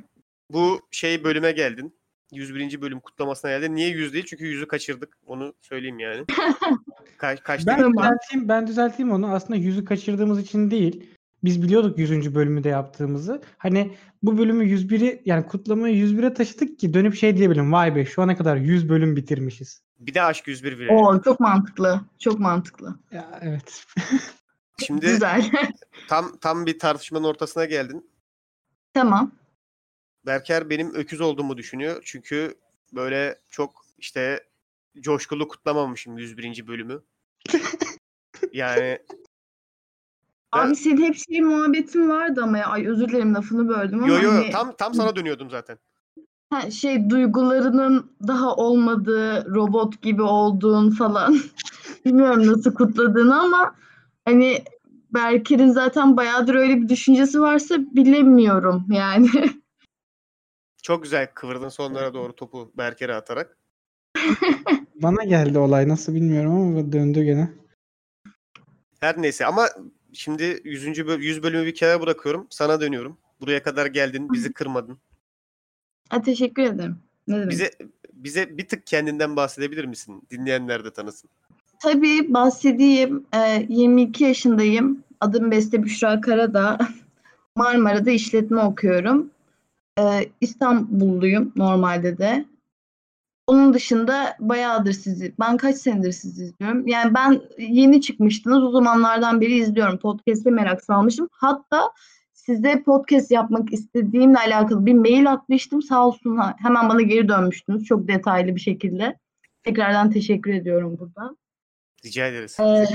[0.50, 1.96] bu şey bölüme geldin.
[2.32, 2.82] 101.
[2.82, 3.76] bölüm kutlamasına geldin.
[3.76, 4.26] Niye 100 değil?
[4.28, 5.18] Çünkü 100'ü kaçırdık.
[5.26, 6.22] Onu söyleyeyim yani.
[7.18, 9.34] Ka- kaçtı Ben düzelteyim, ben düzelteyim onu.
[9.34, 11.10] Aslında yüzü kaçırdığımız için değil.
[11.44, 12.36] Biz biliyorduk 100.
[12.36, 13.42] bölümü de yaptığımızı.
[13.58, 17.72] Hani bu bölümü 101'i yani kutlamayı 101'e taşıdık ki dönüp şey diyebilirim.
[17.72, 19.82] Vay be şu ana kadar 100 bölüm bitirmişiz.
[20.00, 20.92] Bir de aşk 101 bile.
[20.92, 22.02] Oo çok mantıklı.
[22.20, 22.96] Çok mantıklı.
[23.12, 23.86] Ya evet.
[24.88, 25.52] Şimdi Güzel.
[26.08, 28.10] tam tam bir tartışmanın ortasına geldin.
[28.94, 29.32] tamam.
[30.26, 32.02] Berker benim öküz olduğumu düşünüyor.
[32.06, 32.56] Çünkü
[32.94, 34.44] böyle çok işte
[35.00, 36.68] coşkulu kutlamamışım 101.
[36.68, 37.02] bölümü.
[38.54, 39.00] Yani
[40.56, 42.66] Ben- Abi senin hep şey muhabbetin vardı ama ya.
[42.68, 45.78] Ay özür dilerim lafını böldüm ama yo yo hani- tam tam sana dönüyordum zaten.
[46.50, 51.40] Ha, şey duygularının daha olmadığı, robot gibi olduğun falan.
[52.06, 53.76] Bilmiyorum nasıl kutladığını ama
[54.32, 54.64] hani
[55.14, 59.30] Berker'in zaten bayağıdır öyle bir düşüncesi varsa bilemiyorum yani.
[60.84, 63.58] Çok güzel kıvırdın sonlara doğru topu Berker'e atarak.
[64.96, 67.50] Bana geldi olay nasıl bilmiyorum ama döndü gene.
[69.00, 69.70] Her neyse ama
[70.14, 71.08] şimdi 100.
[71.08, 72.48] böl 100 bölümü bir kenara bırakıyorum.
[72.50, 73.18] Sana dönüyorum.
[73.42, 74.98] Buraya kadar geldin, bizi kırmadın.
[76.10, 76.98] Ha, teşekkür ederim.
[77.28, 77.52] Ne demek?
[77.52, 77.72] Bize
[78.14, 80.22] bize bir tık kendinden bahsedebilir misin?
[80.30, 81.30] Dinleyenler de tanısın.
[81.82, 83.26] Tabii bahsedeyim.
[83.34, 85.04] Ee, 22 yaşındayım.
[85.20, 86.78] Adım Beste Büşra Karadağ.
[87.56, 89.32] Marmara'da işletme okuyorum.
[90.00, 92.46] Ee, İstanbulluyum normalde de.
[93.48, 96.88] Onun dışında bayağıdır sizi, ben kaç senedir sizi izliyorum.
[96.88, 99.98] Yani ben yeni çıkmıştınız, o zamanlardan beri izliyorum.
[99.98, 101.28] Podcast'e merak salmışım.
[101.32, 101.92] Hatta
[102.34, 105.82] size podcast yapmak istediğimle alakalı bir mail atmıştım.
[105.82, 109.18] Sağ olsun hemen bana geri dönmüştünüz çok detaylı bir şekilde.
[109.64, 111.41] Tekrardan teşekkür ediyorum burada.
[112.06, 112.60] Rica ederiz.
[112.60, 112.88] Ee,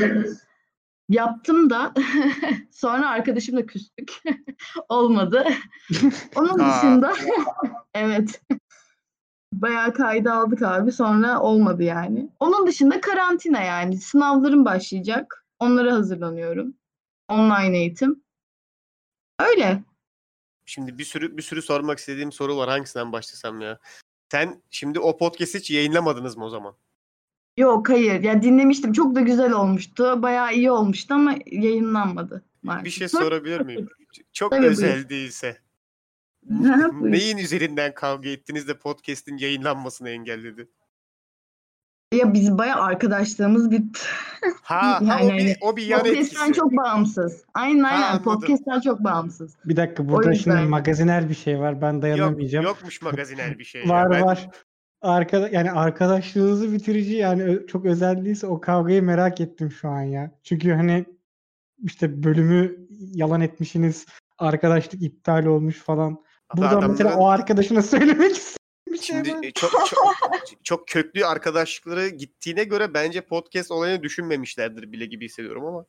[1.09, 1.95] yaptım da
[2.71, 4.23] sonra arkadaşımla küstük.
[4.89, 5.45] Olmadı.
[6.35, 7.15] Onun dışında
[7.95, 8.41] evet.
[9.53, 10.93] Bayağı kaydı aldık abi.
[10.93, 12.29] Sonra olmadı yani.
[12.41, 13.97] Onun dışında karantina yani.
[13.97, 15.47] Sınavlarım başlayacak.
[15.59, 16.75] Onlara hazırlanıyorum.
[17.29, 18.23] Online eğitim.
[19.41, 19.83] Öyle.
[20.67, 22.69] Şimdi bir sürü bir sürü sormak istediğim soru var.
[22.69, 23.79] Hangisinden başlasam ya?
[24.31, 26.77] Sen şimdi o podcast'i hiç yayınlamadınız mı o zaman?
[27.57, 28.23] Yok hayır.
[28.23, 28.93] Ya dinlemiştim.
[28.93, 30.23] Çok da güzel olmuştu.
[30.23, 32.45] Bayağı iyi olmuştu ama yayınlanmadı.
[32.63, 32.85] Maalesef.
[32.85, 33.89] Bir şey sorabilir miyim?
[34.33, 35.09] Çok Tabii, özel buyur.
[35.09, 35.59] değilse.
[36.63, 36.91] Ha.
[37.01, 40.69] Neyin üzerinden kavga ettiniz de podcast'in yayınlanmasını engelledi?
[42.15, 44.01] Ya biz bayağı arkadaşlığımız bitti.
[44.63, 46.53] Ha, ha Yani o, bir, hani o bir yan Podcast'ten etkisi.
[46.61, 47.45] çok bağımsız.
[47.55, 48.03] Aynen aynen.
[48.03, 48.25] anladım.
[48.25, 49.55] Podcast'ten çok bağımsız.
[49.65, 50.57] Bir dakika burada yüzden.
[50.57, 51.83] şimdi magazinel bir şey var.
[51.83, 52.65] Ben Yok, dayanamayacağım.
[52.65, 53.83] yokmuş magazinel bir şey.
[53.85, 53.89] ya.
[53.89, 54.49] var Ben- var.
[55.07, 60.31] Arkada yani arkadaşlığınızı bitirici yani çok özel değilse o kavgayı merak ettim şu an ya.
[60.43, 61.05] Çünkü hani
[61.85, 62.77] işte bölümü
[63.15, 64.07] yalan etmişsiniz.
[64.39, 66.25] Arkadaşlık iptal olmuş falan.
[66.57, 68.57] Buradan mesela adamların- o arkadaşına söylemek istedim
[68.97, 70.15] şey Şimdi e, çok, çok
[70.65, 75.87] çok köklü arkadaşlıkları gittiğine göre bence podcast olayını düşünmemişlerdir bile gibi hissediyorum ama.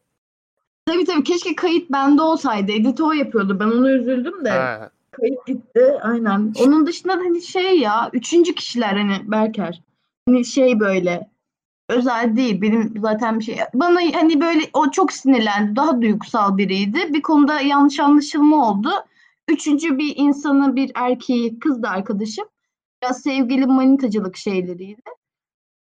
[0.85, 2.71] Tabii tabii keşke kayıt bende olsaydı.
[2.71, 3.59] Edit o yapıyordu.
[3.59, 4.49] Ben ona üzüldüm de.
[4.49, 5.93] Ha, Kayıt gitti.
[6.01, 6.53] Aynen.
[6.65, 8.09] Onun dışında da hani şey ya.
[8.13, 9.83] Üçüncü kişiler hani Berker.
[10.27, 11.29] Hani şey böyle.
[11.89, 12.61] özel değil.
[12.61, 15.75] Benim zaten bir şey bana hani böyle o çok sinirlendi.
[15.75, 17.13] Daha duygusal biriydi.
[17.13, 18.89] Bir konuda yanlış anlaşılma oldu.
[19.47, 22.45] Üçüncü bir insanı bir erkeği kız da arkadaşım.
[23.03, 25.01] Biraz sevgili manitacılık şeyleriydi.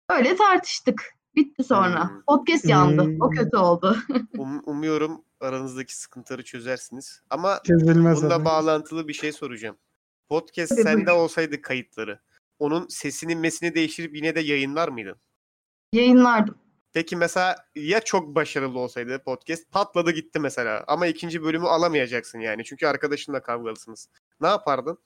[0.09, 1.03] Öyle tartıştık.
[1.35, 2.09] Bitti sonra.
[2.09, 2.21] Hmm.
[2.27, 3.01] Podcast yandı.
[3.21, 3.35] O Hmm.
[3.35, 3.97] kötü oldu.
[4.37, 7.21] Um- umuyorum aranızdaki sıkıntıları çözersiniz.
[7.29, 8.45] Ama Çözülmez bununla ama.
[8.45, 9.77] bağlantılı bir şey soracağım.
[10.27, 11.21] Podcast Tabii, sende buyurun.
[11.23, 12.19] olsaydı kayıtları.
[12.59, 15.15] Onun sesini mesini değiştirip yine de yayınlar mıydın?
[15.93, 16.55] Yayınlardım.
[16.93, 22.63] Peki mesela ya çok başarılı olsaydı podcast patladı gitti mesela ama ikinci bölümü alamayacaksın yani
[22.63, 24.09] çünkü arkadaşınla kavgalısınız.
[24.41, 24.97] Ne yapardın?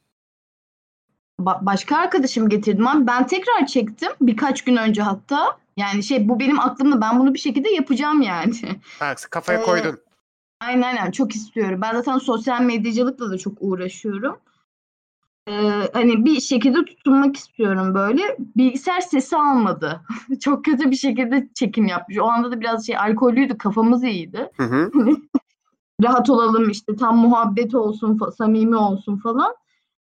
[1.39, 5.57] Ba- başka arkadaşım getirdim ama ben tekrar çektim birkaç gün önce hatta.
[5.77, 8.55] Yani şey bu benim aklımda ben bunu bir şekilde yapacağım yani.
[8.99, 9.99] Ha, kafaya Ee, koydun.
[10.67, 11.79] Aynen aynen çok istiyorum.
[11.81, 14.37] Ben zaten sosyal medyacılıkla da çok uğraşıyorum.
[15.47, 15.51] Ee,
[15.93, 18.37] hani bir şekilde tutunmak istiyorum böyle.
[18.39, 20.01] Bilgisayar sesi almadı.
[20.39, 22.19] çok kötü bir şekilde çekim yapmış.
[22.19, 24.49] O anda da biraz şey alkollüydü kafamız iyiydi.
[24.57, 24.91] Hı hı.
[26.03, 29.55] Rahat olalım işte tam muhabbet olsun samimi olsun falan.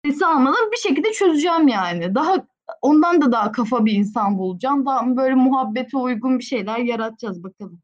[0.05, 2.14] Sesi almadan bir şekilde çözeceğim yani.
[2.14, 2.46] Daha
[2.82, 4.86] ondan da daha kafa bir insan bulacağım.
[4.86, 7.80] Daha böyle muhabbete uygun bir şeyler yaratacağız bakalım.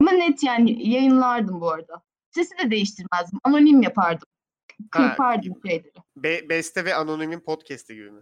[0.00, 2.02] Ama net yani yayınlardım bu arada.
[2.34, 3.38] Sesi de değiştirmezdim.
[3.44, 4.28] Anonim yapardım.
[4.90, 5.92] Ha, Kırpardım şeyleri.
[6.16, 8.20] Be- Beste ve Anonim'in podcast'i gibi mi?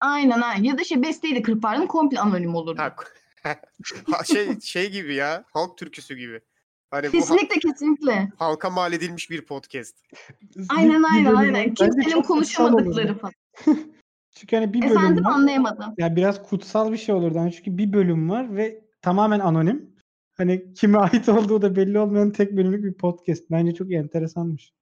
[0.00, 0.64] Aynen aynen.
[0.64, 1.86] Ya da şey besteyi de kırpardım.
[1.86, 2.80] Komple anonim olurdu.
[2.80, 2.96] Ha,
[4.12, 5.44] ha, şey şey gibi ya.
[5.52, 6.40] Halk türküsü gibi.
[6.90, 8.32] Hani bu ha- Kesinlikle kesinlikle.
[8.36, 9.96] halka mal edilmiş bir podcast.
[10.68, 11.74] Aynen aynen aynen.
[11.74, 13.34] Kimsenin konuşamadıkları falan.
[14.34, 15.30] Çünkü hani bir bölüm Efendim var.
[15.32, 15.94] anlayamadım.
[15.98, 17.38] Ya biraz kutsal bir şey olurdu.
[17.38, 19.89] Hani çünkü bir bölüm var ve tamamen anonim.
[20.40, 23.44] Hani kime ait olduğu da belli olmayan tek bölümlük bir podcast.
[23.50, 24.72] Bence çok enteresanmış.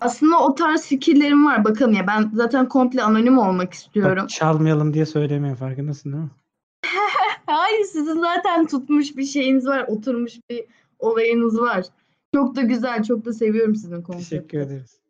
[0.00, 1.64] Aslında o tarz fikirlerim var.
[1.64, 4.22] Bakalım ya ben zaten komple anonim olmak istiyorum.
[4.22, 6.30] Bak, çalmayalım diye söylemiyor farkındasın değil mi?
[7.46, 9.84] Hayır sizin zaten tutmuş bir şeyiniz var.
[9.88, 10.64] Oturmuş bir
[10.98, 11.84] olayınız var.
[12.34, 13.02] Çok da güzel.
[13.02, 14.30] Çok da seviyorum sizin konsepti.
[14.30, 15.00] Teşekkür ederiz.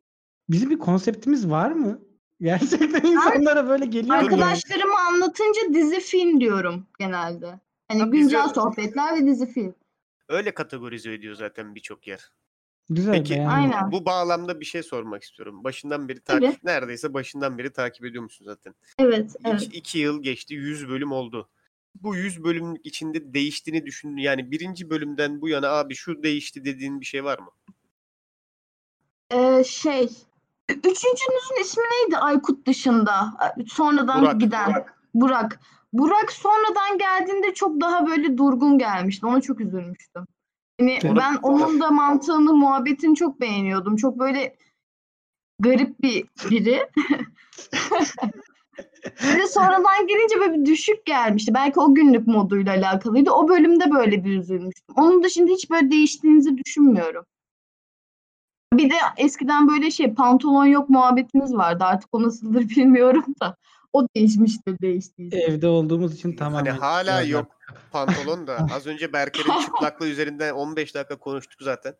[0.49, 1.99] Bizim bir konseptimiz var mı?
[2.41, 4.22] Gerçekten insanlara böyle geliyor mu?
[4.22, 7.61] Arkadaşlarıma anlatınca dizi film diyorum genelde.
[7.91, 9.74] Hani Ha, biz güncel de- sohbetler ve dizi film.
[10.28, 12.30] Öyle kategorize ediyor zaten birçok yer.
[12.91, 13.53] Güzel Peki beğendim.
[13.55, 13.93] Aynen.
[13.93, 15.64] bu bağlamda bir şey sormak istiyorum.
[15.64, 16.47] Başından beri Tabii.
[16.47, 18.74] takip, neredeyse başından beri takip ediyormuşsun zaten.
[18.99, 19.68] Evet, İki, evet.
[19.72, 21.49] iki yıl geçti, 100 bölüm oldu.
[21.95, 24.16] Bu 100 bölüm içinde değiştiğini düşün.
[24.16, 27.51] Yani birinci bölümden bu yana abi şu değişti dediğin bir şey var mı?
[29.32, 30.03] Ee, şey,
[30.70, 33.32] üçüncünüzün ismi neydi Aykut dışında?
[33.68, 34.41] Sonradan Burak.
[34.41, 34.70] giden.
[34.70, 34.99] Burak.
[35.14, 35.61] Burak
[36.30, 39.26] sonradan geldiğinde çok daha böyle durgun gelmişti.
[39.26, 40.26] Ona çok üzülmüştüm.
[40.80, 43.97] Yani Onu- ben onun da mantığını, muhabbetini çok beğeniyordum.
[43.97, 44.57] Çok böyle
[45.59, 46.88] garip bir biri.
[49.24, 51.55] Böyle sonradan gelince böyle bir düşük gelmişti.
[51.55, 53.30] Belki o günlük moduyla alakalıydı.
[53.30, 54.95] O bölümde böyle bir üzülmüştüm.
[54.97, 57.24] Onun dışında hiç böyle değiştiğinizi düşünmüyorum.
[58.74, 61.84] Bir de eskiden böyle şey pantolon yok muhabbetimiz vardı.
[61.84, 63.57] Artık o nasıldır bilmiyorum da.
[63.93, 65.36] O değişmiştir değiştiyse.
[65.38, 66.70] Evde olduğumuz için tamamen.
[66.70, 67.57] hani hala yok
[67.93, 68.66] pantolon da.
[68.74, 71.95] Az önce Berker'in çıplaklığı üzerinden 15 dakika konuştuk zaten.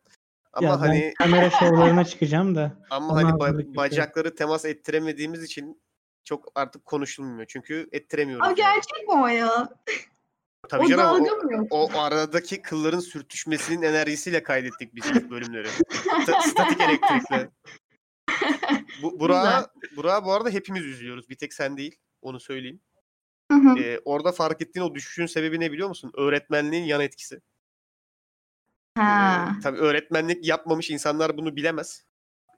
[0.53, 2.73] Ama Ya ben hani kamera şovlarına çıkacağım da.
[2.91, 3.77] ama hani ba- yapıyorum.
[3.77, 5.83] bacakları temas ettiremediğimiz için
[6.25, 7.47] çok artık konuşulmuyor.
[7.49, 8.49] Çünkü ettiremiyoruz.
[8.49, 8.75] Abi yani.
[8.75, 9.69] gerçek mi o ya?
[10.69, 11.67] Tabii o canım, o- yok?
[11.71, 15.69] O aradaki kılların sürtüşmesinin enerjisiyle kaydettik biz bölümleri.
[15.69, 17.49] Sta- statik elektrikle.
[19.03, 21.29] Bu, Burak'a, Burak'a bu arada hepimiz üzülüyoruz.
[21.29, 21.97] Bir tek sen değil.
[22.23, 22.81] Onu söyleyeyim.
[23.51, 23.79] Hı hı.
[23.79, 26.13] Ee, orada fark ettiğin o düşüşün sebebi ne biliyor musun?
[26.17, 27.41] Öğretmenliğin yan etkisi.
[28.95, 29.55] Ha.
[29.59, 32.05] Ee, tabii öğretmenlik yapmamış insanlar bunu bilemez.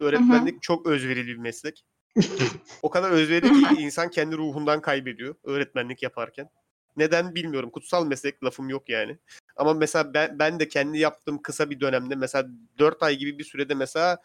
[0.01, 1.85] Öğretmenlik çok özverili bir meslek.
[2.83, 6.51] o kadar özverili ki insan kendi ruhundan kaybediyor öğretmenlik yaparken.
[6.97, 7.71] Neden bilmiyorum.
[7.71, 9.19] Kutsal meslek lafım yok yani.
[9.57, 13.45] Ama mesela ben, ben de kendi yaptığım kısa bir dönemde mesela 4 ay gibi bir
[13.45, 14.23] sürede mesela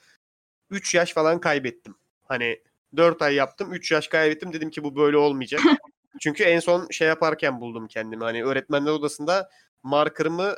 [0.69, 1.95] 3 yaş falan kaybettim.
[2.23, 2.61] Hani
[2.97, 5.61] 4 ay yaptım 3 yaş kaybettim dedim ki bu böyle olmayacak.
[6.21, 8.23] Çünkü en son şey yaparken buldum kendimi.
[8.23, 9.49] Hani öğretmenler odasında
[9.83, 10.55] markerımı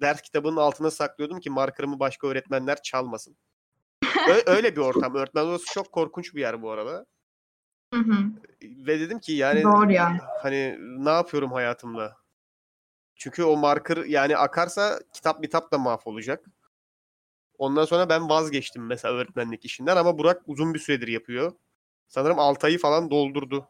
[0.00, 3.36] ders kitabının altına saklıyordum ki markerımı başka öğretmenler çalmasın.
[4.28, 5.14] Ö- öyle bir ortam.
[5.14, 7.06] Öğretmen odası çok korkunç bir yer bu arada.
[7.94, 8.16] Hı hı.
[8.62, 10.18] Ve dedim ki yani Doğru yani.
[10.42, 12.16] hani ne yapıyorum hayatımda?
[13.16, 16.44] Çünkü o marker yani akarsa kitap mitap da mahvolacak.
[17.58, 21.52] Ondan sonra ben vazgeçtim mesela öğretmenlik işinden ama Burak uzun bir süredir yapıyor.
[22.08, 23.68] Sanırım 6 ayı falan doldurdu.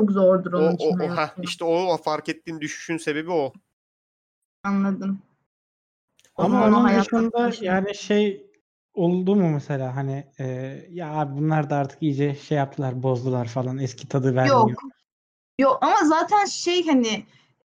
[0.00, 0.98] Çok zordur O, onun o, için.
[0.98, 1.44] o, heh, hayatım.
[1.44, 3.52] işte o fark ettiğim düşüşün sebebi o.
[4.64, 5.22] Anladım.
[6.36, 7.76] O Ama o onun hayatta dışında taşıyorum.
[7.76, 8.46] yani şey
[8.94, 10.44] oldu mu mesela hani e,
[10.90, 14.70] ya abi bunlar da artık iyice şey yaptılar bozdular falan eski tadı vermiyor.
[14.70, 14.80] Yok.
[15.60, 17.24] Yok ama zaten şey hani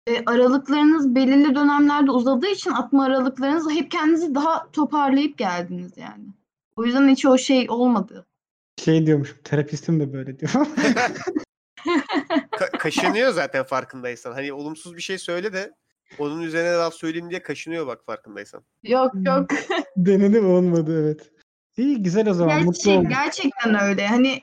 [0.08, 6.24] e, aralıklarınız belirli dönemlerde uzadığı için atma aralıklarınız hep kendinizi daha toparlayıp geldiniz yani.
[6.76, 8.26] O yüzden hiç o şey olmadı.
[8.84, 10.51] Şey diyormuş terapistim de böyle diyor.
[12.51, 14.32] Ka- kaşınıyor zaten farkındaysan.
[14.32, 15.74] Hani olumsuz bir şey söyle de
[16.20, 18.64] onun üzerine laf söyleyeyim diye kaşınıyor bak farkındaysan.
[18.84, 19.49] Yok yok.
[19.97, 21.32] Denedim olmadı evet.
[21.78, 23.10] İyi güzel o zaman mutlu Gerçek, oldum.
[23.10, 24.08] gerçekten öyle.
[24.08, 24.41] Hani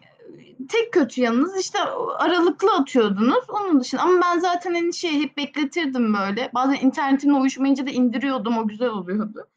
[0.68, 1.78] tek kötü yanınız işte
[2.18, 3.44] aralıklı atıyordunuz.
[3.48, 6.50] Onun dışında ama ben zaten hani şey hep bekletirdim böyle.
[6.54, 8.58] Bazen internetimle uyuşmayınca da indiriyordum.
[8.58, 9.48] O güzel oluyordu.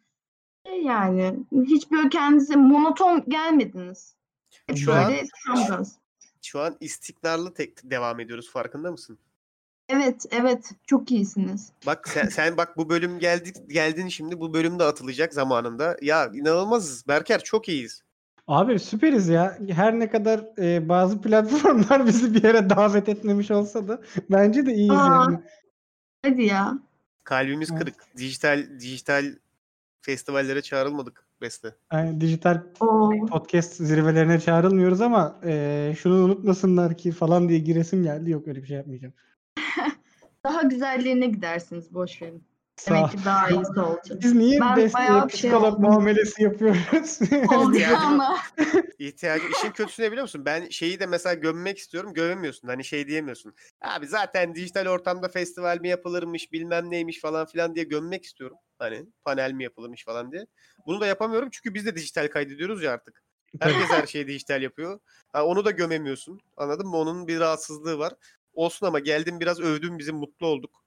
[0.65, 4.15] E Yani hiç böyle kendinize monoton gelmediniz.
[4.67, 5.27] Hep Şu an- böyle
[5.69, 5.95] gaz.
[6.41, 9.17] Şu an istikrarlı tek devam ediyoruz farkında mısın?
[9.89, 10.71] Evet, evet.
[10.87, 11.71] Çok iyisiniz.
[11.85, 15.97] Bak sen, sen bak bu bölüm geldik geldin şimdi bu bölüm de atılacak zamanında.
[16.01, 17.07] Ya inanılmazız.
[17.07, 18.03] Berker çok iyiyiz.
[18.47, 19.57] Abi süperiz ya.
[19.69, 24.73] Her ne kadar e, bazı platformlar bizi bir yere davet etmemiş olsa da bence de
[24.73, 25.25] iyiyiz Aa.
[25.25, 25.39] yani.
[26.25, 26.79] Hadi ya.
[27.23, 27.79] Kalbimiz Evet.
[27.81, 27.95] kırık.
[28.17, 29.25] Dijital dijital
[30.01, 31.75] festivallere çağrılmadık Beste.
[31.93, 33.11] Yani dijital Oo.
[33.25, 38.31] podcast zirvelerine çağrılmıyoruz ama e, şunu unutmasınlar ki falan diye giresim geldi.
[38.31, 39.13] Yok öyle bir şey yapmayacağım.
[40.45, 41.93] Daha güzellerine gidersiniz.
[41.93, 42.43] Boş verin.
[42.87, 44.21] Demek ki daha iyisi olacak.
[44.21, 45.81] Biz niye Ben bir şey psikolog oldum.
[45.81, 47.19] muamelesi yapıyoruz?
[47.57, 48.37] Oldu Yani- ama.
[48.99, 50.45] İhtiyacı işin kötüsü ne biliyor musun?
[50.45, 52.13] Ben şeyi de mesela gömmek istiyorum.
[52.13, 52.67] Gömemiyorsun.
[52.67, 53.53] Hani şey diyemiyorsun.
[53.81, 58.57] Abi zaten dijital ortamda festival mi yapılırmış bilmem neymiş falan filan diye gömmek istiyorum.
[58.79, 60.45] Hani panel mi yapılırmış falan diye.
[60.87, 63.23] Bunu da yapamıyorum çünkü biz de dijital kaydediyoruz ya artık.
[63.59, 64.99] Herkes her şeyi dijital yapıyor.
[65.33, 66.39] Ha, onu da gömemiyorsun.
[66.57, 66.97] Anladın mı?
[66.97, 68.13] Onun bir rahatsızlığı var.
[68.53, 70.82] Olsun ama geldim biraz övdüm bizi mutlu olduk.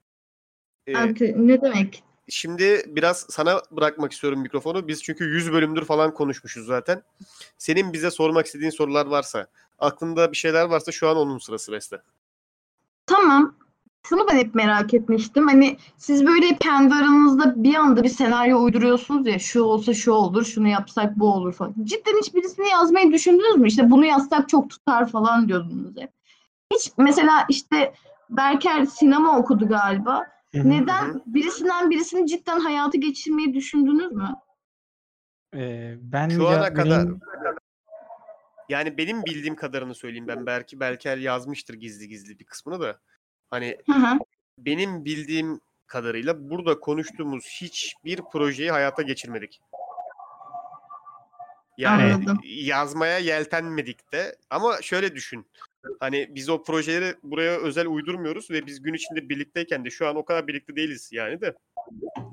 [0.87, 2.03] Ee, Artık ne demek?
[2.29, 4.87] Şimdi biraz sana bırakmak istiyorum mikrofonu.
[4.87, 7.03] Biz çünkü 100 bölümdür falan konuşmuşuz zaten.
[7.57, 9.47] Senin bize sormak istediğin sorular varsa,
[9.79, 12.01] aklında bir şeyler varsa şu an onun sırası Beste.
[13.05, 13.55] Tamam.
[14.03, 15.47] Şunu ben hep merak etmiştim.
[15.47, 20.45] Hani siz böyle kendi aranızda bir anda bir senaryo uyduruyorsunuz ya şu olsa şu olur,
[20.45, 21.75] şunu yapsak bu olur falan.
[21.83, 23.67] Cidden hiç birisini yazmayı düşündünüz mü?
[23.67, 26.11] İşte bunu yazsak çok tutar falan diyordunuz hep.
[26.73, 27.93] Hiç mesela işte
[28.29, 30.36] Berker sinema okudu galiba.
[30.53, 34.29] Neden birisinden birisini cidden hayatı geçirmeyi düşündünüz mü?
[35.55, 37.19] E, ben Şu ya- ana kadar benim-
[38.69, 40.45] yani benim bildiğim kadarını söyleyeyim ben.
[40.45, 42.99] Belki Belker yazmıştır gizli gizli bir kısmını da.
[43.49, 44.19] Hani Hı hı.
[44.57, 49.61] benim bildiğim kadarıyla burada konuştuğumuz hiçbir projeyi hayata geçirmedik.
[51.77, 52.39] Yani Anladım.
[52.43, 55.45] yazmaya yeltenmedik de ama şöyle düşün.
[55.99, 60.15] Hani biz o projeleri buraya özel uydurmuyoruz ve biz gün içinde birlikteyken de şu an
[60.15, 61.53] o kadar birlikte değiliz yani de.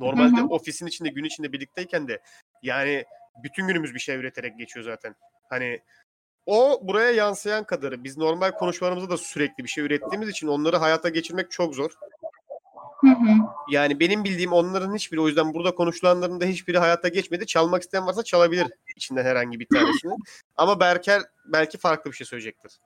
[0.01, 0.47] Normalde Hı hı.
[0.47, 2.23] ofisin içinde gün içinde birlikteyken de
[2.63, 3.05] yani
[3.43, 5.15] bütün günümüz bir şey üreterek geçiyor zaten.
[5.51, 5.81] Hani
[6.47, 8.05] o buraya yansıyan kadarı.
[8.05, 11.91] Biz normal konuşmalarımızda da sürekli bir şey ürettiğimiz için onları hayata geçirmek çok zor.
[13.01, 13.31] Hı hı.
[13.71, 17.47] Yani benim bildiğim onların hiçbiri o yüzden burada konuşulanların da hiçbiri hayata geçmedi.
[17.47, 18.67] Çalmak isteyen varsa çalabilir
[18.97, 20.17] içinden herhangi bir tanesini.
[20.57, 22.79] Ama Berker belki farklı bir şey söyleyecektir.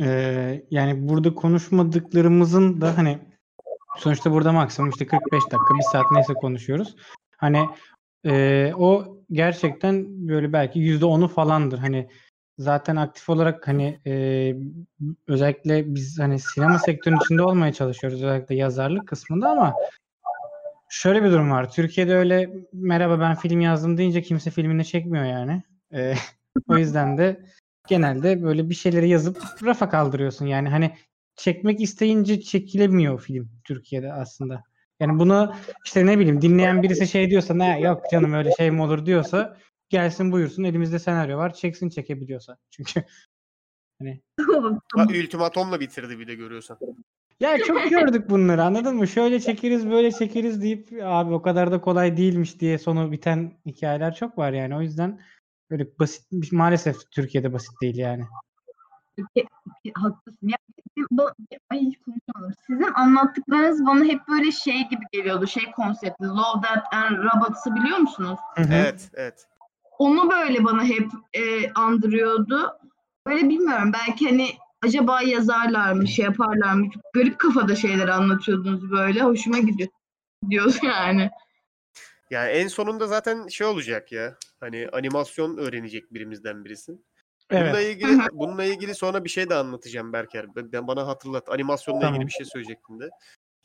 [0.00, 3.18] Ee, yani burada konuşmadıklarımızın da hani
[3.96, 6.96] sonuçta burada maksimum işte 45 dakika, bir saat neyse konuşuyoruz.
[7.36, 7.66] Hani
[8.26, 11.78] e, o gerçekten böyle belki yüzde onu falandır.
[11.78, 12.08] Hani
[12.58, 14.54] zaten aktif olarak hani e,
[15.28, 19.74] özellikle biz hani sinema sektörünün içinde olmaya çalışıyoruz özellikle yazarlık kısmında ama
[20.88, 21.72] şöyle bir durum var.
[21.72, 25.62] Türkiye'de öyle merhaba ben film yazdım deyince kimse filmini çekmiyor yani.
[25.94, 26.14] E,
[26.68, 27.44] o yüzden de
[27.90, 30.46] genelde böyle bir şeyleri yazıp rafa kaldırıyorsun.
[30.46, 30.96] Yani hani
[31.36, 34.62] çekmek isteyince çekilemiyor film Türkiye'de aslında.
[35.00, 38.82] Yani bunu işte ne bileyim dinleyen birisi şey diyorsa ne yok canım öyle şey mi
[38.82, 39.56] olur diyorsa
[39.88, 42.56] gelsin buyursun elimizde senaryo var çeksin çekebiliyorsa.
[42.70, 43.04] Çünkü
[44.96, 46.78] Ha, ultimatomla bitirdi bir de görüyorsan.
[47.40, 49.08] ya çok gördük bunları anladın mı?
[49.08, 54.14] Şöyle çekeriz böyle çekeriz deyip abi o kadar da kolay değilmiş diye sonu biten hikayeler
[54.14, 54.76] çok var yani.
[54.76, 55.20] O yüzden
[55.70, 58.24] böyle basit maalesef Türkiye'de basit değil yani.
[59.94, 60.38] Haklısın.
[60.42, 60.56] Ya,
[61.10, 61.30] bu,
[61.70, 62.54] ay hiç konuşamadım.
[62.66, 65.46] Sizin anlattıklarınız bana hep böyle şey gibi geliyordu.
[65.46, 66.24] Şey konsepti.
[66.24, 68.38] Love, Death and Robots'ı biliyor musunuz?
[68.56, 69.46] Evet, evet.
[69.98, 72.78] Onu böyle bana hep e, andırıyordu.
[73.26, 73.92] Böyle bilmiyorum.
[73.92, 74.48] Belki hani
[74.82, 76.90] acaba yazarlar mı, şey yaparlar mı?
[76.90, 79.22] Çok garip kafada şeyler anlatıyordunuz böyle.
[79.22, 79.88] Hoşuma gidiyor.
[80.50, 81.30] Diyoruz yani.
[82.30, 84.36] Yani en sonunda zaten şey olacak ya.
[84.60, 86.92] Hani animasyon öğrenecek birimizden birisi.
[87.50, 87.96] Bununla Evet.
[87.96, 90.56] ilgili bununla ilgili sonra bir şey de anlatacağım Berker.
[90.56, 91.48] Ben, ben- bana hatırlat.
[91.48, 92.14] Animasyonla Tamam.
[92.14, 93.10] ilgili bir şey söyleyecektim de.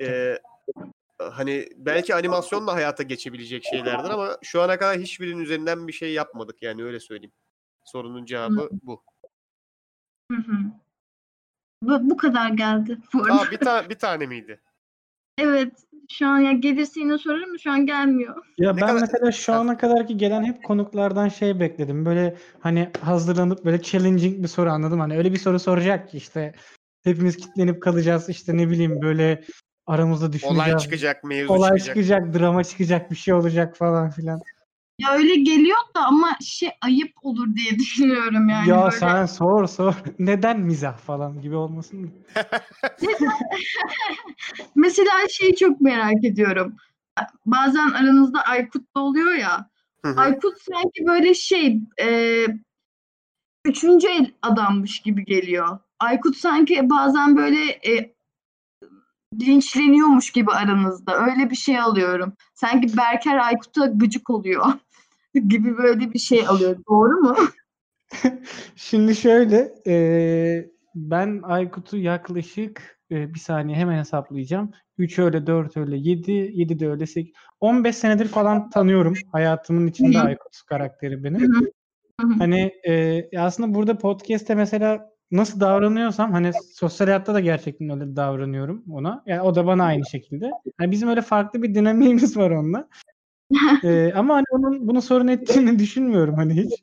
[0.02, 0.40] Ee,
[1.20, 6.62] hani belki animasyonla hayata geçebilecek şeylerdir ama şu ana kadar hiçbirinin üzerinden bir şey yapmadık
[6.62, 7.34] yani öyle söyleyeyim.
[7.86, 9.04] Sorunun cevabı bu.
[10.32, 10.58] Hı hı.
[11.82, 12.98] Bu, bu kadar geldi.
[13.14, 13.42] Bu arada.
[13.42, 14.62] Aa bir tane bir tane miydi?
[15.38, 15.72] Evet.
[16.12, 18.36] Şu an ya gelirse yine sorarım da şu an gelmiyor.
[18.58, 19.58] Ya Ne ben kadar- mesela şu Ha.
[19.58, 22.06] ana kadar ki gelen hep konuklardan şey bekledim.
[22.06, 25.00] Böyle hani hazırlanıp böyle challenging bir soru anladım.
[25.00, 26.54] Hani öyle bir soru soracak ki işte
[27.04, 28.30] hepimiz kitlenip kalacağız.
[28.30, 29.44] işte ne bileyim böyle
[29.88, 30.70] aramızda düşüneceğiz.
[30.70, 31.86] Olay çıkacak, mevzu Olay çıkacak.
[31.96, 34.42] çıkacak, drama çıkacak, bir şey olacak falan filan.
[35.00, 38.70] Ya öyle geliyor da ama şey ayıp olur diye düşünüyorum yani.
[38.70, 38.92] ya böyle.
[38.92, 39.94] sen sor sor.
[40.20, 42.10] Neden mizah falan gibi olmasın mı?
[44.76, 46.76] Mesela şeyi çok merak ediyorum.
[47.46, 49.70] Bazen aranızda Aykut da oluyor ya.
[50.06, 50.20] Hı hı.
[50.20, 52.46] Aykut sanki böyle şey e,
[53.66, 55.80] üçüncü el adammış gibi geliyor.
[56.00, 58.15] Aykut sanki bazen böyle e,
[59.42, 61.26] linçleniyormuş gibi aranızda.
[61.26, 62.34] Öyle bir şey alıyorum.
[62.54, 64.66] Sanki Berker Aykut'a gıcık oluyor
[65.48, 66.78] gibi böyle bir şey alıyor.
[66.90, 67.36] Doğru mu?
[68.76, 74.72] Şimdi şöyle eee, ben Aykut'u yaklaşık eee, bir saniye hemen hesaplayacağım.
[74.98, 79.14] 3 öyle 4 öyle 7 7 de öyle 8 15 senedir falan tanıyorum.
[79.32, 80.20] Hayatımın içinde.
[80.20, 81.66] Aykut karakteri benim.
[82.40, 88.84] Hani eee, aslında burada podcast'te mesela nasıl davranıyorsam hani sosyal hayatta da gerçekten öyle davranıyorum
[88.92, 89.24] ona.
[89.26, 90.52] Yani o da bana aynı şekilde.
[90.78, 92.88] Hani bizim öyle farklı bir dinamiğimiz var onunla.
[93.84, 96.74] Eee, ama hani onun bunu sorun ettiğini düşünmüyorum hani hiç.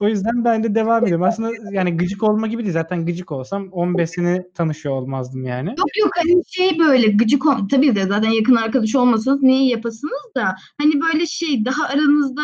[0.00, 1.26] O yüzden ben de devam ediyorum.
[1.26, 2.72] Aslında yani gıcık olma gibi değil.
[2.72, 5.68] Zaten gıcık olsam 15 sene tanışıyor olmazdım yani.
[5.68, 10.34] Yok yok hani şey böyle gıcık ol- tabii de zaten yakın arkadaş olmasanız neyi yapasınız
[10.36, 12.42] da hani böyle şey daha aranızda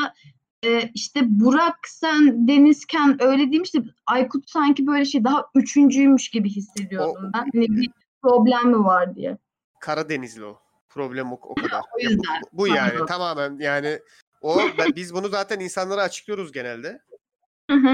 [0.67, 6.49] e, işte Burak sen Denizken öyle değilmiş de Aykut sanki böyle şey daha üçüncüymüş gibi
[6.49, 7.39] hissediyordum O- ben.
[7.39, 7.91] Hani bir
[8.23, 9.39] problem mi var diye.
[9.81, 10.59] Karadenizli o.
[10.89, 11.81] Problem o, o kadar.
[11.81, 12.41] O Ya bu- yüzden.
[12.53, 13.99] bu, yani tamamen yani
[14.41, 17.01] o ben, biz bunu zaten insanlara açıklıyoruz genelde.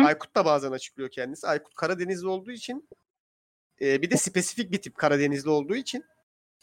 [0.05, 1.47] Aykut da bazen açıklıyor kendisi.
[1.47, 2.89] Aykut Karadenizli olduğu için
[3.81, 6.05] e, bir de spesifik bir tip Karadenizli olduğu için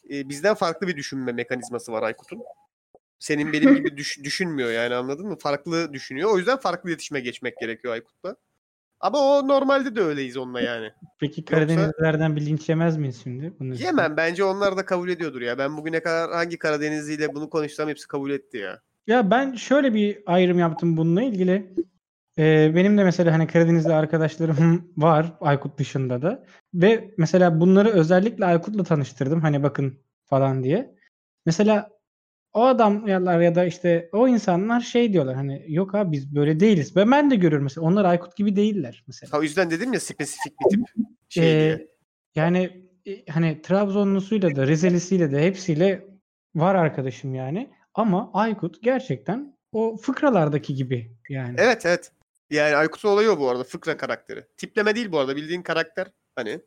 [0.10, 2.39] e, bizden farklı bir düşünme mekanizması var Aykut'un.
[3.20, 5.38] Senin benim gibi düş- düşünmüyor yani anladın mı?
[5.39, 6.30] Farklı düşünüyor.
[6.34, 8.36] O yüzden farklı iletişime geçmek gerekiyor Aykut'la.
[8.99, 10.91] Ama o normalde de öyleyiz onunla yani.
[11.20, 13.53] Peki Karadenizlilerden bir linç yemez miyiz şimdi?
[13.59, 13.86] İçin?
[13.86, 15.57] Yemem bence onlar da kabul ediyordur ya.
[15.57, 18.82] Ben bugüne kadar hangi Karadenizliyle bunu konuşsam hepsi kabul etti ya.
[19.07, 21.74] Ya ben şöyle bir ayrım yaptım bununla ilgili.
[22.38, 26.45] Ee, benim de mesela hani Karadenizli arkadaşlarım var Aykut dışında da.
[26.74, 29.41] Ve mesela bunları özellikle Aykut'la tanıştırdım.
[29.41, 30.95] Hani bakın falan diye.
[31.45, 31.89] Mesela
[32.54, 36.95] o adamlar ya da işte o insanlar şey diyorlar hani yok abi biz böyle değiliz.
[36.95, 39.34] Ve ben de görüyorum mesela onlar Aykut gibi değiller mesela.
[39.34, 40.88] Ha, o yüzden dedim ya spesifik bir tip
[41.30, 41.88] şey Ee, diye.
[42.36, 46.08] yani e, hani Trabzonlusuyla da Rizelisiyle de hepsiyle
[46.56, 47.70] var arkadaşım yani.
[47.93, 51.56] Ama Aykut gerçekten o fıkralardaki gibi yani.
[51.58, 52.12] Evet evet.
[52.50, 53.64] Yani Aykut'un olayı o bu arada.
[53.64, 54.45] Fıkra karakteri.
[54.58, 55.36] Tipleme değil bu arada.
[55.36, 56.08] Bildiğin karakter.
[56.36, 56.60] Hani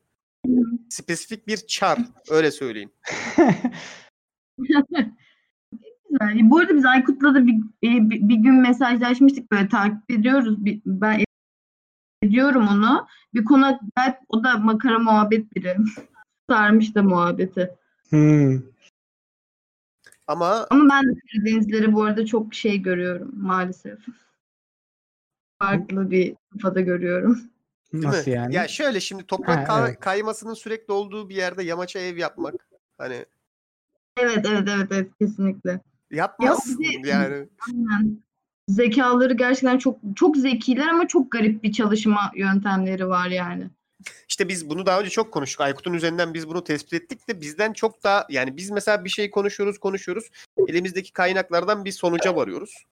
[0.88, 1.98] spesifik bir çar.
[2.30, 2.90] Öyle söyleyeyim.
[6.20, 10.64] Yani bu arada biz Aykut'la da bir, e, bir, bir gün mesajlaşmıştık böyle takip ediyoruz.
[10.64, 11.24] Bir- ben
[12.22, 13.06] ediyorum onu.
[13.34, 15.76] Bir konu gayet o da makara muhabbet biri.
[16.50, 17.70] Sarmış da muhabbeti.
[18.08, 18.60] Hmm.
[20.26, 23.98] Ama Ama ben de Karadenizleri bu arada çok şey görüyorum maalesef.
[25.58, 27.40] Farklı bir kafada görüyorum.
[27.92, 28.36] değil Nasıl mi?
[28.36, 28.54] yani?
[28.54, 30.00] Ya şöyle şimdi toprak Ha, ka- evet.
[30.00, 32.54] kaymasının sürekli olduğu bir yerde yamaça ev yapmak.
[32.98, 33.24] Hani
[34.16, 35.80] Evet evet evet evet kesinlikle.
[36.12, 37.48] Yapmazsın de- yani.
[37.68, 38.22] Aynen.
[38.68, 43.70] Zekaları gerçekten çok çok zekiler ama çok garip bir çalışma yöntemleri var yani.
[44.28, 45.60] İşte biz bunu daha önce çok konuştuk.
[45.60, 49.30] Aykut'un üzerinden biz bunu tespit ettik de bizden çok daha yani biz mesela bir şey
[49.30, 50.30] konuşuyoruz konuşuyoruz.
[50.68, 52.84] Elimizdeki kaynaklardan bir sonuca varıyoruz.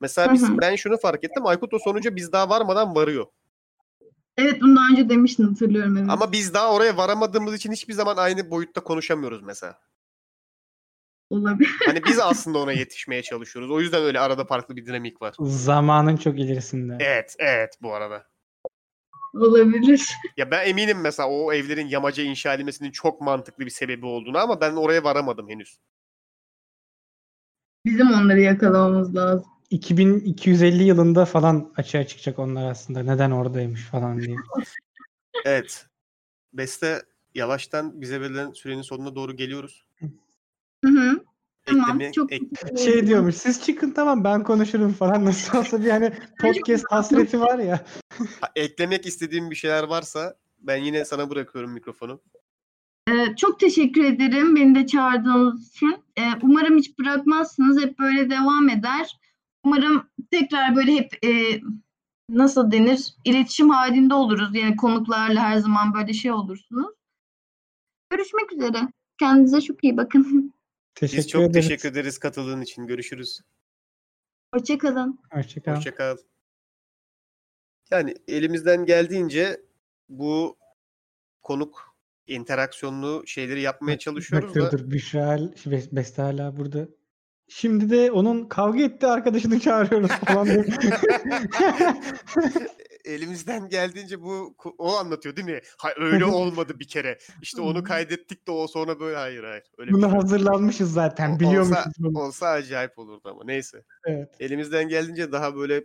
[0.00, 1.46] Mesela biz, ben şunu fark ettim.
[1.46, 3.26] Aykut o sonuca biz daha varmadan varıyor.
[4.36, 6.10] Evet bunu daha önce demiştin hatırlıyorum evet.
[6.10, 9.78] Ama biz daha oraya varamadığımız için hiçbir zaman aynı boyutta konuşamıyoruz mesela.
[11.30, 11.70] Olabilir.
[11.86, 13.70] Hani biz aslında ona yetişmeye çalışıyoruz.
[13.70, 15.34] O yüzden öyle arada farklı bir dinamik var.
[15.40, 16.96] Zamanın çok ilerisinde.
[17.00, 18.26] Evet, evet bu arada.
[19.34, 20.08] Olabilir.
[20.36, 24.60] Ya ben eminim mesela o evlerin yamaca inşa edilmesinin çok mantıklı bir sebebi olduğunu ama
[24.60, 25.78] ben oraya varamadım henüz.
[27.86, 29.46] Bizim onları yakalamamız lazım.
[29.70, 33.02] 2250 yılında falan açığa çıkacak onlar aslında.
[33.02, 34.36] Neden oradaymış falan diye.
[35.44, 35.86] Evet.
[36.52, 37.02] Beste
[37.34, 39.84] yavaştan bize verilen sürenin sonuna doğru geliyoruz.
[40.84, 41.24] Hı hı.
[41.66, 42.00] Tamam.
[42.14, 42.46] Çok ek-
[42.84, 47.58] Şey diyormuş siz çıkın tamam ben konuşurum falan nasıl olsa bir hani podcast hasreti var
[47.58, 47.84] ya.
[48.40, 52.20] ha, eklemek istediğim bir şeyler varsa ben yine sana bırakıyorum mikrofonu.
[53.08, 55.96] Ee, çok teşekkür ederim beni de çağırdığınız için.
[56.18, 57.82] Ee, umarım hiç bırakmazsınız.
[57.82, 59.18] Hep böyle devam eder.
[59.64, 61.60] Umarım tekrar böyle hep e,
[62.28, 63.14] nasıl denir?
[63.24, 64.54] iletişim halinde oluruz.
[64.54, 66.94] Yani konuklarla her zaman böyle şey olursunuz.
[68.10, 68.88] Görüşmek üzere.
[69.18, 70.52] Kendinize çok iyi bakın.
[70.94, 71.68] Teşekkür Biz çok ederiz.
[71.68, 72.86] teşekkür ederiz katıldığın için.
[72.86, 73.40] Görüşürüz.
[74.54, 75.18] Hoşçakalın.
[75.32, 75.76] Hoşçakalın.
[75.76, 76.16] Hoşça kal.
[77.90, 79.60] Yani elimizden geldiğince
[80.08, 80.56] bu
[81.42, 86.88] konuk interaksiyonlu şeyleri yapmaya çalışıyoruz Dur da dur Büşra Be- Beste hala burada.
[87.48, 90.46] Şimdi de onun kavga ettiği arkadaşını çağırıyoruz falan.
[90.46, 90.64] diye.
[93.04, 95.60] elimizden geldiğince bu o anlatıyor değil mi?
[95.78, 97.18] Ha, öyle olmadı bir kere.
[97.42, 99.64] İşte onu kaydettik de o sonra böyle hayır hayır.
[99.78, 100.22] Öyle bir Buna şey yok.
[100.24, 101.40] hazırlanmışız zaten.
[101.40, 102.18] Biliyormuşuz olsa, bunu.
[102.18, 103.84] olsa acayip olurdu ama neyse.
[104.06, 104.28] Evet.
[104.40, 105.84] Elimizden geldiğince daha böyle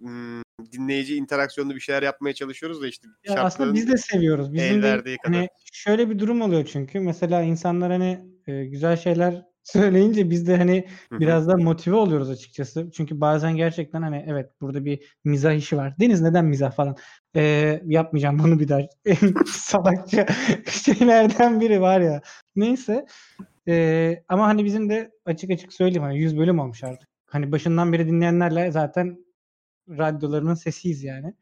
[0.00, 0.42] hmm,
[0.72, 4.52] dinleyici interaksiyonlu bir şeyler yapmaya çalışıyoruz da işte Ya aslında biz de seviyoruz.
[4.52, 5.18] Bizim de kadar.
[5.22, 10.56] hani şöyle bir durum oluyor çünkü mesela insanlar hani e, güzel şeyler söyleyince biz de
[10.56, 12.90] hani biraz da motive oluyoruz açıkçası.
[12.92, 15.94] Çünkü bazen gerçekten hani evet burada bir mizah işi var.
[16.00, 16.96] Deniz neden mizah falan?
[17.36, 18.80] E, yapmayacağım bunu bir daha.
[19.06, 20.26] En salakça
[20.70, 22.22] şeylerden biri var ya.
[22.56, 23.06] Neyse.
[23.68, 27.08] E, ama hani bizim de açık açık söyleyeyim hani 100 bölüm olmuş artık.
[27.26, 29.18] Hani başından beri dinleyenlerle zaten
[29.88, 31.34] radyolarının sesiyiz yani.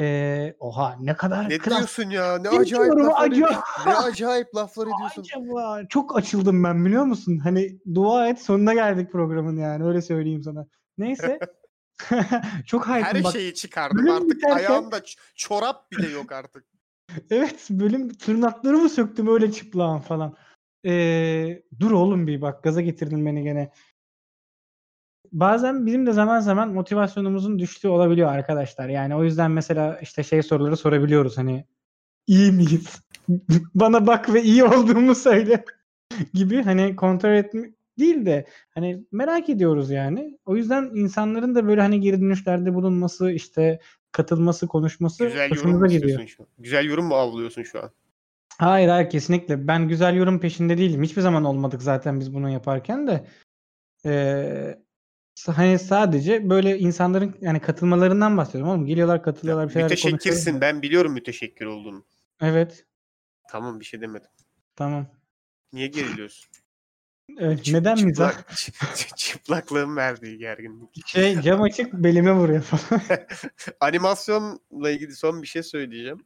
[0.00, 2.38] E, oha ne kadar Ne klas diyorsun ya?
[2.38, 3.32] Ne Bilmiyorum, acayip laflar acayip.
[3.32, 3.62] ediyorsun.
[3.86, 5.22] Ne acayip laflar ediyorsun.
[5.22, 7.38] Acaba çok açıldım ben biliyor musun?
[7.38, 10.66] Hani dua et sonuna geldik programın yani öyle söyleyeyim sana.
[10.98, 11.38] Neyse.
[12.66, 13.32] çok hype'ım Her bak.
[13.32, 14.30] şeyi çıkardım bölüm artık.
[14.30, 16.64] biterken- Ayağımda ç- çorap bile yok artık.
[17.30, 20.36] Evet bölüm tırnaklarımı söktüm öyle çıplağım falan.
[20.86, 23.72] Ee, dur oğlum bir bak gaza getirdin beni gene.
[25.32, 28.88] Bazen bizim de zaman zaman motivasyonumuzun düştüğü olabiliyor arkadaşlar.
[28.88, 31.64] Yani o yüzden mesela işte şey soruları sorabiliyoruz hani
[32.26, 33.00] iyi miyiz?
[33.74, 35.64] Bana bak ve iyi olduğumu söyle
[36.34, 40.38] gibi hani kontrol etmek değil de hani merak ediyoruz yani.
[40.44, 43.80] O yüzden insanların da böyle hani geri dönüşlerde bulunması işte
[44.12, 46.26] katılması, konuşması Güzel yorum hoşumuza mu gidiyor.
[46.26, 46.48] şu an?
[46.58, 47.90] Güzel yorum mu avlıyorsun şu an?
[48.58, 49.68] Hayır hayır kesinlikle.
[49.68, 51.02] Ben güzel yorum peşinde değilim.
[51.02, 53.26] Hiçbir zaman olmadık zaten biz bunu yaparken de.
[54.04, 54.78] Ee,
[55.46, 58.86] hani sadece böyle insanların yani katılmalarından bahsediyorum oğlum.
[58.86, 60.12] Geliyorlar katılıyorlar bir şeyler konuşuyorlar.
[60.18, 60.60] Müteşekkirsin.
[60.60, 62.04] Ben biliyorum müteşekkir olduğunu.
[62.40, 62.86] Evet.
[63.50, 64.28] Tamam bir şey demedim.
[64.76, 65.06] Tamam.
[65.72, 66.48] Niye geriliyorsun?
[67.38, 68.32] Evet, Çıp- neden mizah?
[68.32, 68.50] çıplak-
[68.96, 71.06] çı- Çıplaklığın verdiği gerginlik.
[71.06, 73.02] Şey cam açık belime vuruyor falan.
[73.80, 76.24] Animasyonla ilgili son bir şey söyleyeceğim.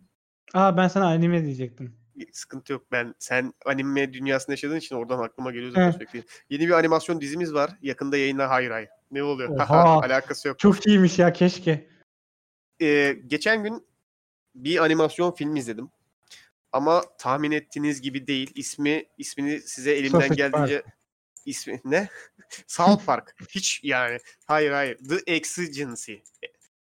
[0.54, 1.99] Aa ben sana anime diyecektim.
[2.32, 2.82] Sıkıntı yok.
[2.92, 5.94] Ben sen anime dünyasında yaşadığın için oradan aklıma geliyor zaten Evet.
[5.94, 6.24] sürekli.
[6.50, 7.70] Yeni bir animasyon dizimiz var.
[7.82, 8.48] Yakında yayınlar.
[8.48, 8.88] Hayır hayır.
[9.10, 9.48] Ne oluyor?
[9.54, 10.00] Oha.
[10.00, 10.58] Alakası yok.
[10.58, 11.88] Çok iyiymiş ya keşke.
[12.82, 13.86] Ee, geçen gün
[14.54, 15.90] bir animasyon film izledim.
[16.72, 18.50] Ama tahmin ettiğiniz gibi değil.
[18.54, 20.82] İsmi ismini size elimden Sausage geldiğince
[21.46, 22.08] ismi ne?
[22.66, 23.34] South Park.
[23.48, 24.18] Hiç yani.
[24.46, 24.98] Hayır hayır.
[25.08, 26.14] The Exigency.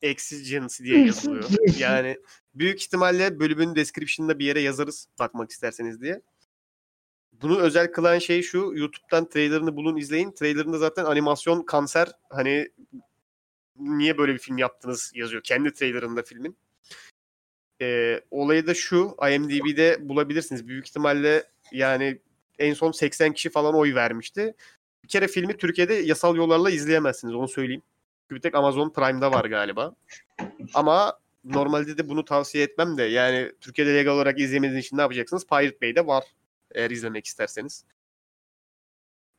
[0.04, 1.50] Exigency diye yazılıyor.
[1.78, 2.18] Yani
[2.56, 6.22] büyük ihtimalle bölümün description'ında bir yere yazarız bakmak isterseniz diye.
[7.42, 8.58] Bunu özel kılan şey şu.
[8.58, 10.32] YouTube'dan trailerını bulun izleyin.
[10.32, 12.70] Trailerında zaten animasyon kanser hani
[13.76, 15.44] niye böyle bir film yaptınız yazıyor.
[15.44, 16.58] Kendi trailerında filmin.
[17.82, 19.16] Ee, olayı da şu.
[19.32, 20.68] IMDb'de bulabilirsiniz.
[20.68, 22.20] Büyük ihtimalle yani
[22.60, 24.56] en son 80 kişi falan oy vermişti.
[25.04, 27.36] Bir kere filmi Türkiye'de yasal yollarla izleyemezsiniz.
[27.36, 27.84] Onu söyleyeyim.
[28.36, 29.96] Bir tek Amazon Prime'da var galiba.
[30.74, 35.48] Ama normalde de bunu tavsiye etmem de yani Türkiye'de legal olarak izlemediğiniz için ne yapacaksınız?
[35.48, 36.24] Pirate Bay'de var
[36.72, 37.86] eğer izlemek isterseniz.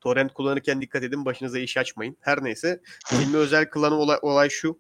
[0.01, 2.17] Torrent kullanırken dikkat edin başınıza iş açmayın.
[2.21, 4.79] Her neyse filmi özel kılan olay, olay şu.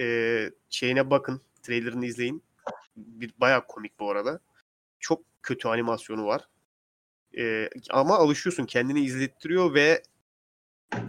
[0.00, 1.40] Ee, şeyine bakın.
[1.62, 2.42] Trailerını izleyin.
[2.96, 4.40] Bir, bayağı komik bu arada.
[5.00, 6.48] Çok kötü animasyonu var.
[7.38, 8.66] Ee, ama alışıyorsun.
[8.66, 10.02] Kendini izlettiriyor ve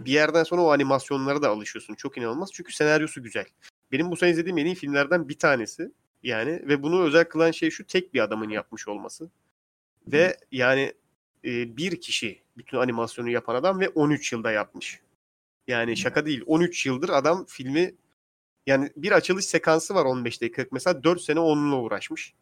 [0.04, 1.94] bir yerden sonra o animasyonlara da alışıyorsun.
[1.94, 2.50] Çok inanılmaz.
[2.52, 3.46] Çünkü senaryosu güzel.
[3.92, 5.92] Benim bu sene izlediğim en iyi filmlerden bir tanesi.
[6.22, 9.30] Yani ve bunu özel kılan şey şu tek bir adamın yapmış olması.
[10.06, 10.92] Ve yani
[11.44, 15.00] e, bir kişi bütün animasyonu yapan adam ve 13 yılda yapmış.
[15.68, 16.42] Yani şaka değil.
[16.46, 17.94] 13 yıldır adam filmi
[18.66, 20.66] yani bir açılış sekansı var 15 dakika.
[20.70, 22.34] Mesela 4 sene onunla uğraşmış.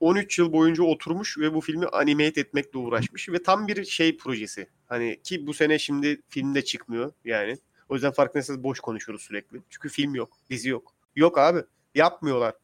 [0.00, 4.68] 13 yıl boyunca oturmuş ve bu filmi animate etmekle uğraşmış ve tam bir şey projesi.
[4.86, 7.56] Hani ki bu sene şimdi filmde çıkmıyor yani.
[7.88, 9.62] O yüzden farkındaysanız boş konuşuyoruz sürekli.
[9.70, 10.92] Çünkü film yok, dizi yok.
[11.16, 11.60] Yok abi.
[11.94, 12.54] Yapmıyorlar.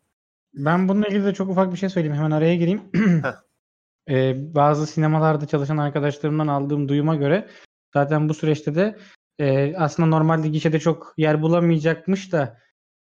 [0.55, 2.17] Ben bununla ilgili de çok ufak bir şey söyleyeyim.
[2.17, 2.83] Hemen araya gireyim.
[4.11, 7.49] Ee, bazı sinemalarda çalışan arkadaşlarımdan aldığım duyuma göre
[7.95, 8.99] zaten bu süreçte de
[9.39, 12.59] e, aslında normalde gişede çok yer bulamayacakmış da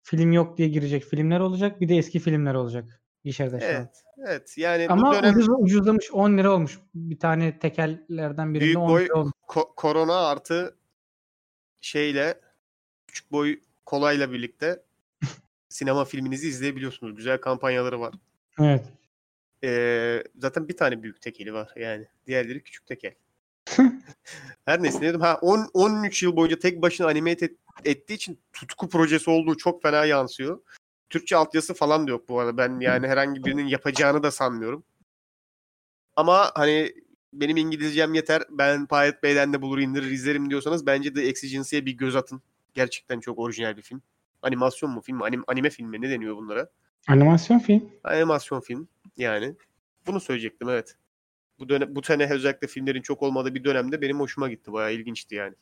[0.03, 1.81] film yok diye girecek filmler olacak.
[1.81, 3.71] Bir de eski filmler olacak gişede şu an.
[3.73, 4.05] Evet.
[4.27, 4.59] Evet.
[4.59, 6.79] Yani Ama bu dönem ucuz, ucuzlamış 10 lira olmuş.
[6.95, 9.33] Bir tane tekellerden birinde Büyük 10 boy lira olmuş.
[9.49, 10.77] ko- korona artı
[11.81, 12.41] şeyle
[13.07, 14.83] küçük boy kolayla birlikte
[15.69, 17.17] sinema filminizi izleyebiliyorsunuz.
[17.17, 18.15] Güzel kampanyaları var.
[18.61, 18.85] Evet.
[19.65, 22.07] Ee, zaten bir tane büyük tekeli var yani.
[22.27, 23.15] Diğerleri küçük tekel.
[24.65, 25.21] Her neyse ne dedim.
[25.21, 29.83] Ha 10 13 yıl boyunca tek başına animate et- ettiği için tutku projesi olduğu çok
[29.83, 30.61] fena yansıyor.
[31.11, 32.57] Türkçe altyazısı falan da yok bu arada.
[32.57, 34.85] Ben yani herhangi birinin yapacağını da sanmıyorum.
[36.17, 36.93] Ama hani
[37.33, 38.43] benim İngilizcem yeter.
[38.51, 42.43] Ben Pirate Bay'den de bulur indirir izlerim diyorsanız bence de Exigency'ye bir göz atın.
[42.75, 44.03] Gerçekten çok orijinal bir film.
[44.43, 45.25] Animasyon mu film mi?
[45.25, 46.01] Anim, anime film mi?
[46.01, 46.71] Ne deniyor bunlara?
[47.09, 47.91] Animasyon film.
[48.05, 49.57] Animasyon film yani.
[50.07, 50.97] Bunu söyleyecektim evet.
[51.59, 54.73] Bu dönem bu sene özellikle filmlerin çok olmadığı bir dönemde benim hoşuma gitti.
[54.73, 55.55] Bayağı ilginçti yani.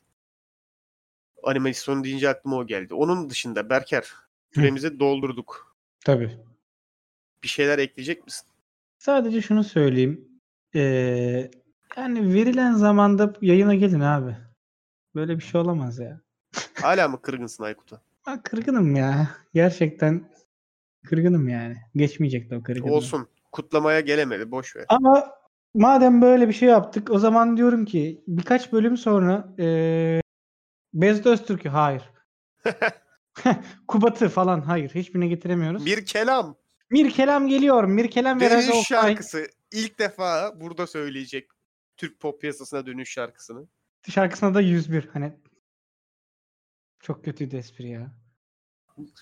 [1.42, 2.94] Animasyon deyince aklıma o geldi.
[2.94, 4.12] Onun dışında Berker
[4.54, 5.76] süremizi doldurduk.
[6.04, 6.38] Tabii.
[7.42, 8.48] Bir şeyler ekleyecek misin?
[8.98, 10.28] Sadece şunu söyleyeyim.
[10.74, 11.50] Ee,
[11.96, 14.36] yani verilen zamanda yayına gelin abi.
[15.14, 16.20] Böyle bir şey olamaz ya.
[16.74, 18.00] Hala mı kırgınsın Aykut'a?
[18.22, 19.28] Ha, kırgınım ya.
[19.54, 20.30] Gerçekten
[21.04, 21.76] kırgınım yani.
[21.94, 22.92] Geçmeyecek de o kırgınlık.
[22.92, 23.28] Olsun.
[23.52, 24.50] Kutlamaya gelemedi.
[24.50, 24.84] Boş ver.
[24.88, 25.30] Ama
[25.74, 30.20] madem böyle bir şey yaptık o zaman diyorum ki birkaç bölüm sonra ee,
[30.94, 32.10] Bezd Öztürk'ü hayır.
[33.88, 34.90] Kubat'ı falan hayır.
[34.94, 35.86] Hiçbirine getiremiyoruz.
[35.86, 36.56] Bir kelam.
[36.90, 37.84] Mir Kelam geliyor.
[37.84, 39.46] Mir Kelam ve Dönüş şarkısı.
[39.72, 41.50] İlk defa burada söyleyecek.
[41.96, 43.68] Türk pop piyasasına dönüş şarkısını.
[44.08, 45.08] Şarkısına da 101.
[45.12, 45.32] Hani
[47.00, 48.12] çok kötüydü espri ya.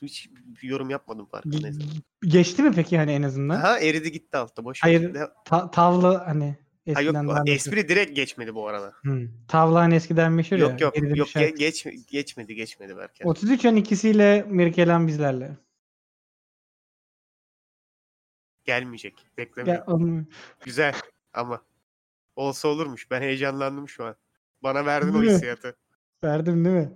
[0.03, 0.29] Hiç
[0.63, 1.83] yorum yapmadım farkındaysan.
[1.83, 3.57] Ge- Geçti mi peki hani en azından?
[3.61, 4.65] Ha eridi gitti altta.
[4.65, 4.83] Boş.
[4.83, 6.59] Hayır, Ta- tavla hani
[6.95, 7.47] Ha yok daha meşhur.
[7.49, 8.93] espri direkt geçmedi bu arada.
[9.03, 9.29] Hı.
[9.49, 10.63] Tavla hani eskiden meşhur ya.
[10.69, 13.25] Yok yok yok ge- geç geçmedi geçmedi Berker.
[13.27, 15.57] 33 an ikisiyle Mirkelam bizlerle.
[18.65, 19.27] Gelmeyecek.
[19.39, 19.71] Bekleme.
[19.71, 20.25] Ya, onu-
[20.65, 20.95] Güzel
[21.33, 21.63] ama
[22.37, 23.11] olsa olurmuş.
[23.11, 24.17] Ben heyecanlandım şu an.
[24.63, 25.33] Bana verdin o Değil mi?
[25.33, 25.77] hissiyatı.
[26.25, 26.93] verdim değil mi?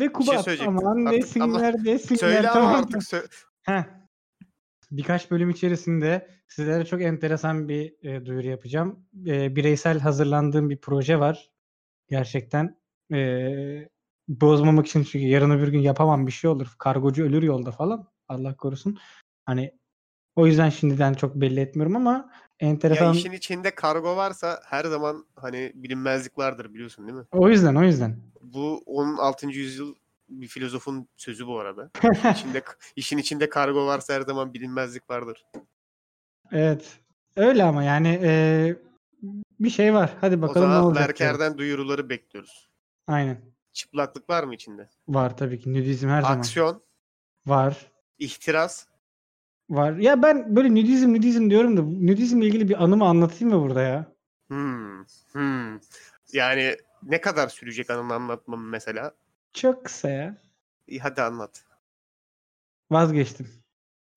[0.00, 0.78] Ve Kubat söyleyecektim.
[0.86, 2.18] aman desinler desinler.
[2.18, 2.74] Söyle ama tamam.
[2.74, 3.28] artık sö-
[3.62, 3.84] Heh.
[4.90, 9.06] Birkaç bölüm içerisinde sizlere çok enteresan bir e, duyuru yapacağım.
[9.26, 11.50] E, bireysel hazırlandığım bir proje var.
[12.08, 12.78] Gerçekten
[13.12, 13.18] e,
[14.28, 16.74] bozmamak için çünkü yarın öbür gün yapamam bir şey olur.
[16.78, 18.08] Kargocu ölür yolda falan.
[18.28, 18.98] Allah korusun.
[19.46, 19.78] Hani
[20.36, 23.14] o yüzden şimdiden çok belli etmiyorum ama ya enteresan.
[23.14, 27.24] işin içinde kargo varsa her zaman hani bilinmezlik vardır biliyorsun değil mi?
[27.32, 28.16] O yüzden o yüzden.
[28.40, 29.48] Bu 16.
[29.48, 29.94] yüzyıl
[30.28, 31.90] bir filozofun sözü bu arada.
[32.32, 32.62] İçinde,
[32.96, 35.44] işin içinde kargo varsa her zaman bilinmezlik vardır.
[36.52, 36.98] Evet.
[37.36, 38.76] Öyle ama yani e,
[39.60, 40.16] bir şey var.
[40.20, 41.18] Hadi o bakalım ne zaman olacak.
[41.18, 41.34] diyorum.
[41.38, 42.68] Berker'den duyuruları bekliyoruz.
[43.06, 43.40] Aynen.
[43.72, 44.88] Çıplaklık var mı içinde?
[45.08, 45.74] Var tabii ki.
[45.74, 46.38] Nudizm her zaman.
[46.38, 46.82] Aksiyon,
[47.46, 47.92] Var.
[48.18, 48.86] ihtiras,
[49.70, 49.92] Var.
[49.96, 54.12] Ya ben böyle nudizm nudizm diyorum da nudizmle ilgili bir anımı anlatayım mı burada ya?
[54.48, 55.80] Hmm, hmm.
[56.32, 59.12] Yani ne kadar sürecek anını anlatmam mesela?
[59.52, 60.36] Çok kısa ya.
[60.86, 61.64] İyi hadi anlat.
[62.90, 63.48] Vazgeçtim.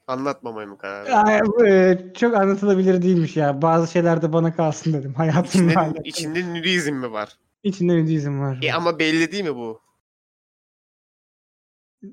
[0.07, 1.31] Anlatmamaya mı karar verdin?
[1.31, 3.61] Ay, bu, e, çok anlatılabilir değilmiş ya.
[3.61, 5.13] Bazı şeyler de bana kalsın dedim.
[5.13, 6.01] Hayatımla İçinde, alakalı.
[6.03, 7.37] içinde nudizm mi var?
[7.63, 8.59] İçinde nudizm var.
[8.61, 9.81] E ama belli değil mi bu?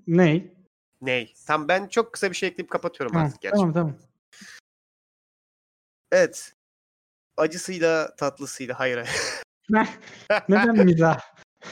[0.06, 0.54] Ney?
[1.00, 1.34] Ney?
[1.46, 3.72] Tam ben çok kısa bir şey ekleyip kapatıyorum Ha, artık gerçekten.
[3.72, 3.96] tamam tamam.
[6.12, 6.54] Evet.
[7.36, 8.96] Acısıyla tatlısıyla hayır.
[8.98, 9.88] hayır.
[10.48, 11.20] Neden mizah?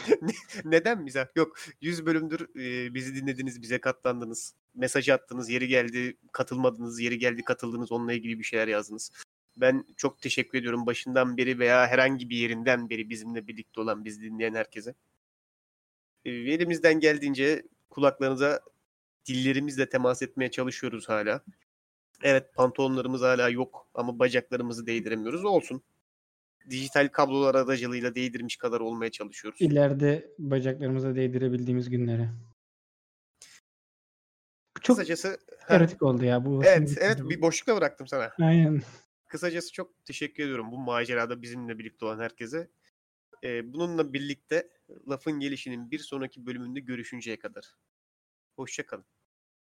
[0.64, 1.26] Neden mizah?
[1.36, 1.56] Yok.
[1.80, 2.54] 100 bölümdür
[2.94, 4.54] bizi dinlediniz, bize katlandınız.
[4.74, 9.10] Mesaj attınız, yeri geldi katılmadınız, yeri geldi katıldınız, onunla ilgili bir şeyler yazdınız.
[9.56, 14.22] Ben çok teşekkür ediyorum başından beri veya herhangi bir yerinden beri bizimle birlikte olan, bizi
[14.22, 14.94] dinleyen herkese.
[16.24, 18.60] Elimizden geldiğince kulaklarınıza
[19.26, 21.42] dillerimizle temas etmeye çalışıyoruz hala.
[22.22, 25.44] Evet pantolonlarımız hala yok ama bacaklarımızı değdiremiyoruz.
[25.44, 25.82] Olsun.
[26.70, 29.60] Dijital kablolar aracılığıyla değdirmiş kadar olmaya çalışıyoruz.
[29.60, 32.28] İleride bacaklarımıza değdirebildiğimiz günlere.
[34.82, 35.38] Çok Kısacası
[35.68, 36.64] erotik oldu ya bu.
[36.64, 37.30] evet evet bu.
[37.30, 38.32] bir boşlukta bıraktım sana.
[38.40, 38.82] Aynen.
[39.26, 42.70] Kısacası çok teşekkür ediyorum bu macerada bizimle birlikte olan herkese.
[43.44, 44.68] Ee, bununla birlikte
[45.08, 47.64] lafın gelişinin bir sonraki bölümünde görüşünceye kadar.
[48.56, 49.04] Hoşçakalın.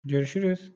[0.03, 0.71] Görüşürüz.